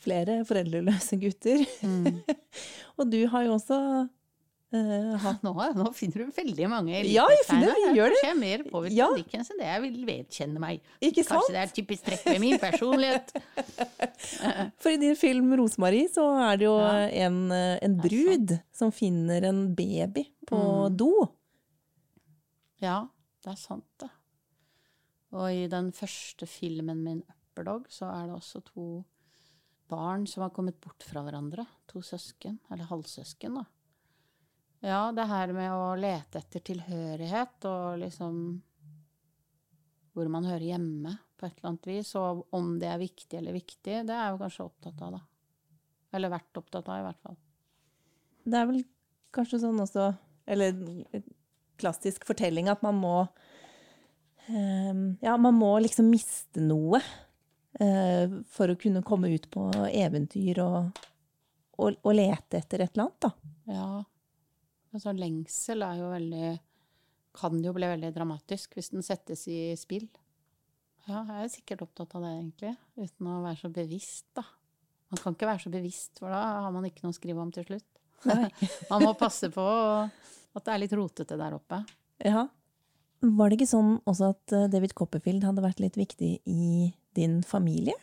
flere 0.03 0.41
foreldreløse 0.47 1.19
gutter. 1.23 1.63
Mm. 1.87 2.23
og 2.99 3.11
du 3.13 3.21
har 3.31 3.47
jo 3.47 3.55
også 3.55 3.79
uh, 3.79 5.13
hatt 5.23 5.47
nå, 5.47 5.53
nå, 5.79 5.87
finner 5.97 6.27
du 6.27 6.35
veldig 6.37 6.69
mange 6.69 6.99
Ja, 7.07 7.25
jeg 7.33 7.47
finner 7.47 7.71
det, 7.71 7.77
jeg 7.85 7.95
gjør 8.01 8.13
det. 8.13 8.19
Kanskje 8.19 8.27
jeg 8.27 8.35
er 8.35 8.41
mer 8.41 8.65
påvirket 8.73 8.99
ja. 8.99 9.07
av 9.07 9.21
Dickens 9.21 9.53
enn 9.53 9.63
det 9.63 9.71
jeg 9.71 9.85
vil 9.87 9.97
vedkjenne 10.11 10.65
meg. 10.67 10.91
Ikke 10.99 11.23
sant? 11.23 11.37
Kanskje 11.37 11.55
det 11.55 11.63
er 11.63 11.73
typisk 11.79 12.11
trekk 12.11 12.27
ved 12.33 12.43
min 12.43 12.59
personlighet. 12.67 13.33
For 14.83 14.91
i 14.91 15.01
din 15.01 15.17
film 15.19 15.55
'Rosemarie' 15.55 16.11
så 16.13 16.27
er 16.49 16.61
det 16.61 16.67
jo 16.67 16.77
ja. 16.83 17.07
en, 17.29 17.41
en, 17.55 17.97
brud 18.03 18.59
som 18.75 18.93
finner 18.95 19.47
en 19.49 19.69
baby 19.79 20.27
på 20.51 20.61
mm. 20.61 20.99
do. 20.99 21.13
Ja, 22.83 23.05
det 23.47 23.55
er 23.55 23.61
sant, 23.63 23.87
det. 24.03 24.11
Og 25.35 25.47
i 25.53 25.67
den 25.71 25.91
første 25.93 26.47
filmen 26.47 27.03
min, 27.03 27.23
'Upperdog', 27.23 27.91
så 27.91 28.11
er 28.13 28.27
det 28.27 28.37
også 28.37 28.63
to 28.65 29.05
barn 29.89 30.27
som 30.27 30.43
har 30.43 30.51
kommet 30.51 30.81
bort 30.81 31.03
fra 31.03 31.23
hverandre. 31.23 31.67
To 31.91 32.03
søsken, 32.03 32.59
eller 32.71 32.85
halvsøsken, 32.91 33.55
da. 33.55 33.65
Ja, 34.87 35.13
det 35.13 35.27
her 35.27 35.53
med 35.57 35.73
å 35.73 35.95
lete 35.99 36.39
etter 36.39 36.61
tilhørighet 36.61 37.65
og 37.71 37.99
liksom 38.05 38.63
Hvor 40.17 40.29
man 40.33 40.47
hører 40.49 40.65
hjemme, 40.65 41.11
på 41.37 41.45
et 41.45 41.59
eller 41.59 41.69
annet 41.69 41.87
vis. 41.91 42.15
Og 42.17 42.47
om 42.57 42.79
det 42.81 42.89
er 42.89 43.03
viktig 43.03 43.37
eller 43.37 43.53
viktig, 43.53 43.99
det 44.09 44.15
er 44.15 44.23
jeg 44.23 44.33
jo 44.33 44.39
kanskje 44.41 44.65
opptatt 44.65 45.03
av, 45.05 45.19
da. 45.19 45.21
Eller 46.17 46.33
vært 46.33 46.57
opptatt 46.57 46.89
av, 46.89 47.01
i 47.03 47.05
hvert 47.05 47.21
fall. 47.21 47.37
Det 48.47 48.57
er 48.57 48.71
vel 48.71 48.81
kanskje 49.37 49.61
sånn 49.61 49.83
også 49.83 50.07
Eller 50.47 50.73
klassisk 51.77 52.25
fortelling 52.25 52.71
at 52.71 52.81
man 52.87 52.97
må 52.97 53.17
Ja, 54.47 55.33
man 55.43 55.57
må 55.59 55.73
liksom 55.83 56.07
miste 56.13 56.63
noe 56.63 57.01
Eh, 57.81 58.37
for 58.49 58.73
å 58.73 58.79
kunne 58.81 59.05
komme 59.05 59.29
ut 59.35 59.51
på 59.53 59.67
eventyr 59.91 60.63
og, 60.65 61.01
og, 61.77 61.99
og, 62.01 62.13
lete 62.17 62.63
etter 62.63 62.81
et 62.81 62.95
eller 62.95 63.05
annet, 63.05 63.27
da. 63.27 63.75
Ja. 63.75 63.89
Altså, 64.97 65.13
lengsel 65.13 65.85
er 65.85 65.99
jo 66.01 66.07
veldig 66.09 66.51
Kan 67.37 67.59
jo 67.61 67.75
bli 67.77 67.89
veldig 67.91 68.15
dramatisk 68.15 68.79
hvis 68.79 68.95
den 68.95 69.05
settes 69.05 69.43
i 69.53 69.75
spill. 69.77 70.07
Ja, 71.05 71.21
jeg 71.21 71.43
er 71.43 71.51
sikkert 71.53 71.83
opptatt 71.85 72.15
av 72.17 72.25
det, 72.25 72.31
egentlig. 72.39 72.71
Uten 72.97 73.29
å 73.29 73.43
være 73.43 73.61
så 73.61 73.69
bevisst, 73.75 74.31
da. 74.39 74.47
Man 75.13 75.21
kan 75.21 75.37
ikke 75.37 75.51
være 75.51 75.63
så 75.67 75.73
bevisst, 75.75 76.15
for 76.23 76.33
da 76.33 76.41
har 76.65 76.73
man 76.73 76.89
ikke 76.89 77.05
noe 77.05 77.13
å 77.13 77.19
skrive 77.19 77.45
om 77.45 77.53
til 77.53 77.67
slutt. 77.69 78.01
man 78.91 79.05
må 79.05 79.13
passe 79.21 79.51
på 79.53 79.67
at 79.69 80.65
det 80.65 80.73
er 80.73 80.81
litt 80.81 80.97
rotete 80.97 81.37
der 81.37 81.59
oppe. 81.59 81.83
Ja. 82.25 82.47
Var 83.25 83.49
det 83.49 83.57
ikke 83.57 83.71
sånn 83.71 83.95
også 84.05 84.33
at 84.35 84.55
eh, 84.55 84.69
David 84.73 84.93
Copperfield 84.99 85.45
hadde 85.47 85.65
vært 85.65 85.81
litt 85.83 85.97
viktig 85.99 86.33
i 86.45 86.91
din 87.17 87.41
familie? 87.47 87.97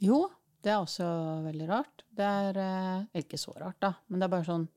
Jo, 0.00 0.24
det 0.64 0.72
er 0.72 0.80
også 0.80 1.08
veldig 1.44 1.66
rart. 1.68 2.04
Det 2.08 2.24
er 2.24 2.60
eh, 2.60 3.20
ikke 3.20 3.40
så 3.40 3.52
rart, 3.58 3.78
da, 3.82 3.94
men 4.08 4.20
det 4.20 4.28
er 4.28 4.34
bare 4.36 4.48
sånn 4.48 4.70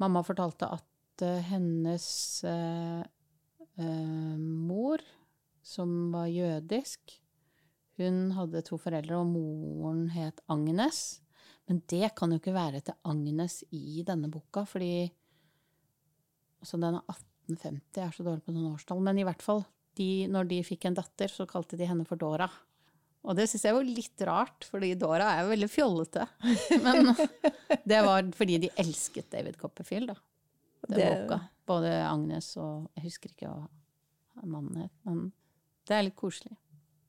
Mamma 0.00 0.22
fortalte 0.24 0.64
at 0.72 1.22
uh, 1.26 1.42
hennes 1.44 2.04
uh, 2.48 3.02
uh, 3.04 4.36
mor, 4.40 5.02
som 5.60 5.90
var 6.14 6.30
jødisk, 6.32 7.18
hun 8.00 8.30
hadde 8.32 8.62
to 8.64 8.78
foreldre, 8.80 9.18
og 9.20 9.28
moren 9.28 10.06
het 10.14 10.40
Agnes. 10.48 11.20
Men 11.68 11.82
det 11.92 12.14
kan 12.16 12.32
jo 12.32 12.40
ikke 12.40 12.56
være 12.56 12.80
til 12.86 12.96
Agnes 13.12 13.58
i 13.76 14.00
denne 14.08 14.30
boka, 14.32 14.64
fordi 14.64 15.04
altså 16.64 16.80
den 16.80 16.96
er 16.96 17.20
1850, 17.52 17.82
jeg 17.96 18.06
er 18.06 18.16
så 18.16 18.26
dårlig 18.26 18.44
på 18.46 18.54
noen 18.54 18.72
årstall, 18.74 19.02
men 19.04 19.20
i 19.20 19.26
hvert 19.26 19.44
fall 19.44 19.64
de, 19.98 20.10
når 20.30 20.48
de 20.50 20.60
fikk 20.64 20.86
en 20.88 20.96
datter, 20.96 21.32
så 21.32 21.48
kalte 21.50 21.78
de 21.78 21.88
henne 21.88 22.06
for 22.08 22.20
Dora. 22.20 22.48
Og 23.20 23.36
det 23.36 23.50
syns 23.50 23.66
jeg 23.66 23.76
var 23.76 23.84
litt 23.84 24.22
rart, 24.24 24.64
fordi 24.70 24.94
Dora 24.96 25.34
er 25.34 25.44
jo 25.44 25.50
veldig 25.52 25.68
fjollete. 25.68 26.24
Men 26.86 27.10
det 27.84 27.98
var 28.06 28.24
fordi 28.36 28.56
de 28.62 28.70
elsket 28.80 29.28
David 29.34 29.58
Copperfield, 29.60 30.14
da. 30.14 30.16
Det, 30.88 31.10
det... 31.28 31.40
Både 31.68 31.90
Agnes 32.08 32.54
og 32.56 32.88
Jeg 32.96 33.10
husker 33.10 33.34
ikke 33.34 33.50
hva 33.50 34.46
mannen 34.48 34.86
het, 34.86 34.94
men 35.04 35.26
det 35.86 35.92
er 35.92 36.06
litt 36.06 36.16
koselig. 36.16 36.54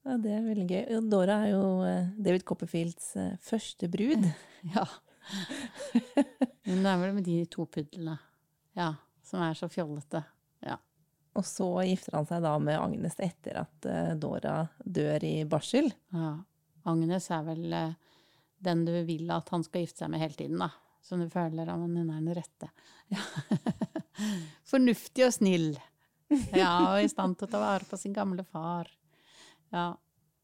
Ja, 0.03 0.17
det 0.19 0.33
er 0.33 0.43
veldig 0.43 0.65
gøy. 0.67 0.97
Dora 1.09 1.37
er 1.45 1.53
jo 1.53 1.63
eh, 1.85 2.09
David 2.19 2.43
Copperfields 2.49 3.13
eh, 3.21 3.37
første 3.45 3.89
brud. 3.91 4.27
Ja. 4.75 4.83
Hun 6.67 6.85
er 6.85 6.99
vel 7.01 7.15
med 7.15 7.25
de 7.25 7.39
to 7.49 7.63
pudlene. 7.69 8.17
Ja. 8.77 8.91
Som 9.31 9.47
er 9.47 9.55
så 9.55 9.71
fjollete. 9.71 10.25
Og 11.37 11.45
så 11.47 11.67
gifter 11.87 12.17
han 12.17 12.27
seg 12.27 12.43
da 12.43 12.55
med 12.59 12.79
Agnes 12.79 13.15
etter 13.23 13.61
at 13.63 13.87
uh, 13.87 14.13
Dora 14.19 14.55
dør 14.83 15.23
i 15.23 15.35
barsel. 15.47 15.87
Ja. 16.11 16.33
Agnes 16.91 17.29
er 17.31 17.45
vel 17.47 17.67
uh, 17.71 17.93
den 18.61 18.83
du 18.87 18.93
vil 19.07 19.31
at 19.31 19.51
han 19.53 19.63
skal 19.63 19.85
gifte 19.85 20.03
seg 20.03 20.11
med 20.11 20.23
hele 20.23 20.35
tiden, 20.35 20.59
da. 20.59 20.71
Som 21.01 21.23
du 21.23 21.29
føler 21.31 21.69
at 21.71 21.79
hun 21.79 21.95
er 22.01 22.09
den 22.09 22.33
rette. 22.35 22.67
Ja. 23.13 23.23
Fornuftig 24.71 25.25
og 25.25 25.33
snill. 25.37 25.71
Ja, 26.55 26.93
og 26.93 27.03
i 27.03 27.09
stand 27.11 27.39
til 27.39 27.47
å 27.47 27.51
ta 27.51 27.59
vare 27.63 27.87
på 27.87 27.97
sin 27.99 28.13
gamle 28.15 28.43
far. 28.47 28.91
Ja. 29.71 29.89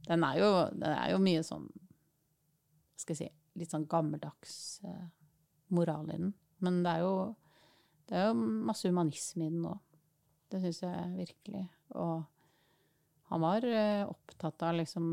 Den 0.08 0.23
er 0.23 0.39
jo, 0.39 0.50
den 0.71 0.88
er 0.88 1.12
jo 1.12 1.17
mye 1.19 1.41
sånn 1.43 1.65
Skal 2.95 3.12
jeg 3.12 3.17
si 3.19 3.60
Litt 3.60 3.73
sånn 3.73 3.88
gammeldags 3.89 4.54
uh, 4.86 5.08
moral 5.73 6.08
i 6.13 6.15
den. 6.15 6.32
Men 6.63 6.80
det 6.86 6.93
er 6.93 7.04
jo, 7.04 7.13
det 8.08 8.15
er 8.17 8.30
jo 8.30 8.48
masse 8.67 8.88
humanisme 8.88 9.48
i 9.48 9.52
den 9.52 9.67
òg. 9.67 9.82
Det 10.48 10.62
syns 10.63 10.80
jeg 10.86 11.08
virkelig. 11.17 11.65
Og 12.00 12.24
han 13.28 13.43
var 13.43 13.65
eh, 13.67 14.06
opptatt 14.08 14.63
av 14.63 14.78
liksom 14.78 15.10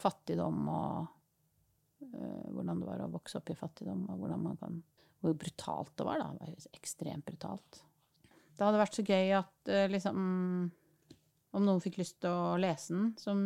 fattigdom 0.00 0.60
og 0.70 1.08
uh, 2.14 2.46
hvordan 2.54 2.80
det 2.80 2.88
var 2.88 3.02
å 3.04 3.10
vokse 3.12 3.40
opp 3.40 3.50
i 3.52 3.58
fattigdom, 3.58 4.06
og 4.08 4.56
kan 4.60 4.78
Hvor 5.20 5.34
brutalt 5.36 5.92
det 5.98 6.06
var, 6.06 6.22
da. 6.22 6.30
Det 6.32 6.46
var 6.46 6.78
ekstremt 6.78 7.26
brutalt. 7.26 7.82
Det 8.56 8.64
hadde 8.64 8.80
vært 8.80 8.96
så 8.96 9.04
gøy 9.04 9.34
at 9.36 9.72
uh, 9.72 9.86
liksom 9.90 10.22
Om 11.50 11.66
noen 11.66 11.82
fikk 11.82 11.98
lyst 11.98 12.20
til 12.22 12.30
å 12.30 12.56
lese 12.62 12.94
den, 12.94 13.10
som, 13.18 13.40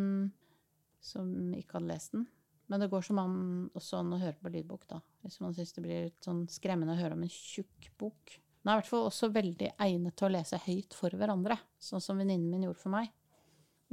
som 1.01 1.27
ikke 1.57 1.79
hadde 1.79 1.89
lest 1.89 2.13
den. 2.13 2.27
Men 2.67 2.81
det 2.81 2.89
går 2.89 3.03
som 3.05 3.19
an 3.21 3.35
også 3.77 3.99
an 4.01 4.15
å 4.15 4.21
høre 4.21 4.37
på 4.41 4.51
lydbok, 4.53 4.87
da. 4.89 4.99
Hvis 5.25 5.37
man 5.43 5.53
syns 5.53 5.73
det 5.75 5.83
blir 5.85 6.07
litt 6.07 6.25
sånn 6.25 6.45
skremmende 6.49 6.95
å 6.95 6.99
høre 6.99 7.17
om 7.17 7.25
en 7.25 7.31
tjukk 7.31 7.91
bok. 7.99 8.39
Den 8.63 8.71
er 8.71 8.79
i 8.79 8.81
hvert 8.81 8.89
fall 8.89 9.05
også 9.05 9.29
veldig 9.29 9.69
egnet 9.85 10.15
til 10.17 10.27
å 10.27 10.33
lese 10.33 10.57
høyt 10.63 10.95
for 10.97 11.13
hverandre, 11.13 11.59
sånn 11.77 12.01
som 12.01 12.17
venninnen 12.17 12.49
min 12.49 12.65
gjorde 12.65 12.81
for 12.81 12.95
meg. 12.95 13.11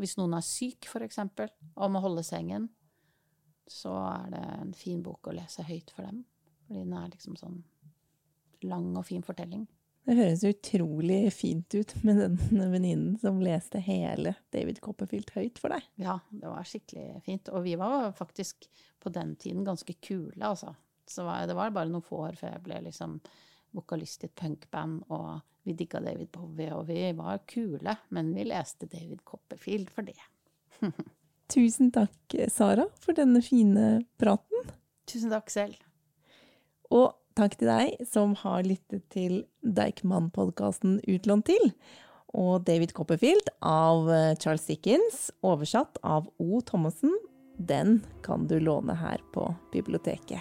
Hvis 0.01 0.17
noen 0.17 0.39
er 0.39 0.47
syk, 0.47 0.89
for 0.89 1.05
eksempel, 1.05 1.53
og 1.77 1.93
må 1.93 2.01
holde 2.01 2.25
sengen, 2.25 2.71
så 3.69 3.93
er 4.09 4.33
det 4.33 4.43
en 4.57 4.73
fin 4.77 5.03
bok 5.05 5.29
å 5.29 5.37
lese 5.37 5.65
høyt 5.69 5.93
for 5.93 6.09
dem. 6.09 6.23
Fordi 6.65 6.81
den 6.81 6.97
er 6.97 7.13
liksom 7.13 7.37
sånn 7.37 7.61
lang 8.65 8.89
og 8.97 9.05
fin 9.05 9.25
fortelling. 9.27 9.67
Det 10.03 10.17
høres 10.19 10.43
utrolig 10.43 11.21
fint 11.31 11.75
ut 11.79 11.93
med 12.03 12.19
den 12.19 12.39
venninnen 12.73 13.19
som 13.23 13.39
leste 13.43 13.79
hele 13.83 14.35
David 14.55 14.81
Copperfield 14.83 15.31
høyt 15.37 15.61
for 15.63 15.71
deg. 15.75 15.87
Ja, 16.03 16.17
det 16.31 16.51
var 16.51 16.67
skikkelig 16.67 17.23
fint. 17.27 17.51
Og 17.55 17.63
vi 17.69 17.77
var 17.79 18.11
faktisk 18.19 18.67
på 19.03 19.13
den 19.15 19.37
tiden 19.39 19.63
ganske 19.67 19.95
kule, 20.03 20.43
altså. 20.43 20.75
Så 21.07 21.27
det 21.47 21.55
var 21.55 21.71
bare 21.75 21.91
noen 21.91 22.05
få 22.05 22.25
år 22.27 22.39
før 22.41 22.57
jeg 22.57 22.65
ble 22.67 22.81
liksom 22.89 23.21
vokalist 23.77 24.27
i 24.27 24.29
et 24.29 24.37
punkband, 24.37 25.05
og 25.15 25.41
vi 25.63 25.77
digga 25.79 26.03
David 26.03 26.33
Bowie, 26.35 26.75
og 26.75 26.89
vi 26.91 27.07
var 27.17 27.41
kule, 27.49 27.95
men 28.11 28.35
vi 28.35 28.49
leste 28.51 28.91
David 28.91 29.23
Copperfield 29.29 29.91
for 29.95 30.07
det. 30.09 30.19
Tusen 31.53 31.93
takk, 31.95 32.37
Sara, 32.51 32.89
for 33.01 33.17
denne 33.17 33.43
fine 33.45 34.03
praten. 34.21 34.73
Tusen 35.07 35.31
takk 35.33 35.51
selv. 35.53 35.79
Og 36.93 37.13
takk 37.39 37.59
til 37.61 37.71
deg 37.71 38.07
som 38.09 38.37
har 38.43 38.65
lyttet 38.67 39.05
til 39.13 39.43
Deichman-podkasten 39.63 41.01
Utlånt 41.11 41.47
til, 41.51 41.73
og 42.33 42.65
David 42.69 42.95
Copperfield 42.97 43.53
av 43.61 44.09
eh, 44.11 44.33
Charles 44.41 44.65
Dickens, 44.69 45.27
oversatt 45.45 46.01
av 46.03 46.31
O. 46.41 46.63
Thomassen. 46.65 47.13
Den 47.59 48.01
kan 48.25 48.49
du 48.49 48.57
låne 48.61 48.97
her 48.97 49.21
på 49.35 49.51
biblioteket. 49.75 50.41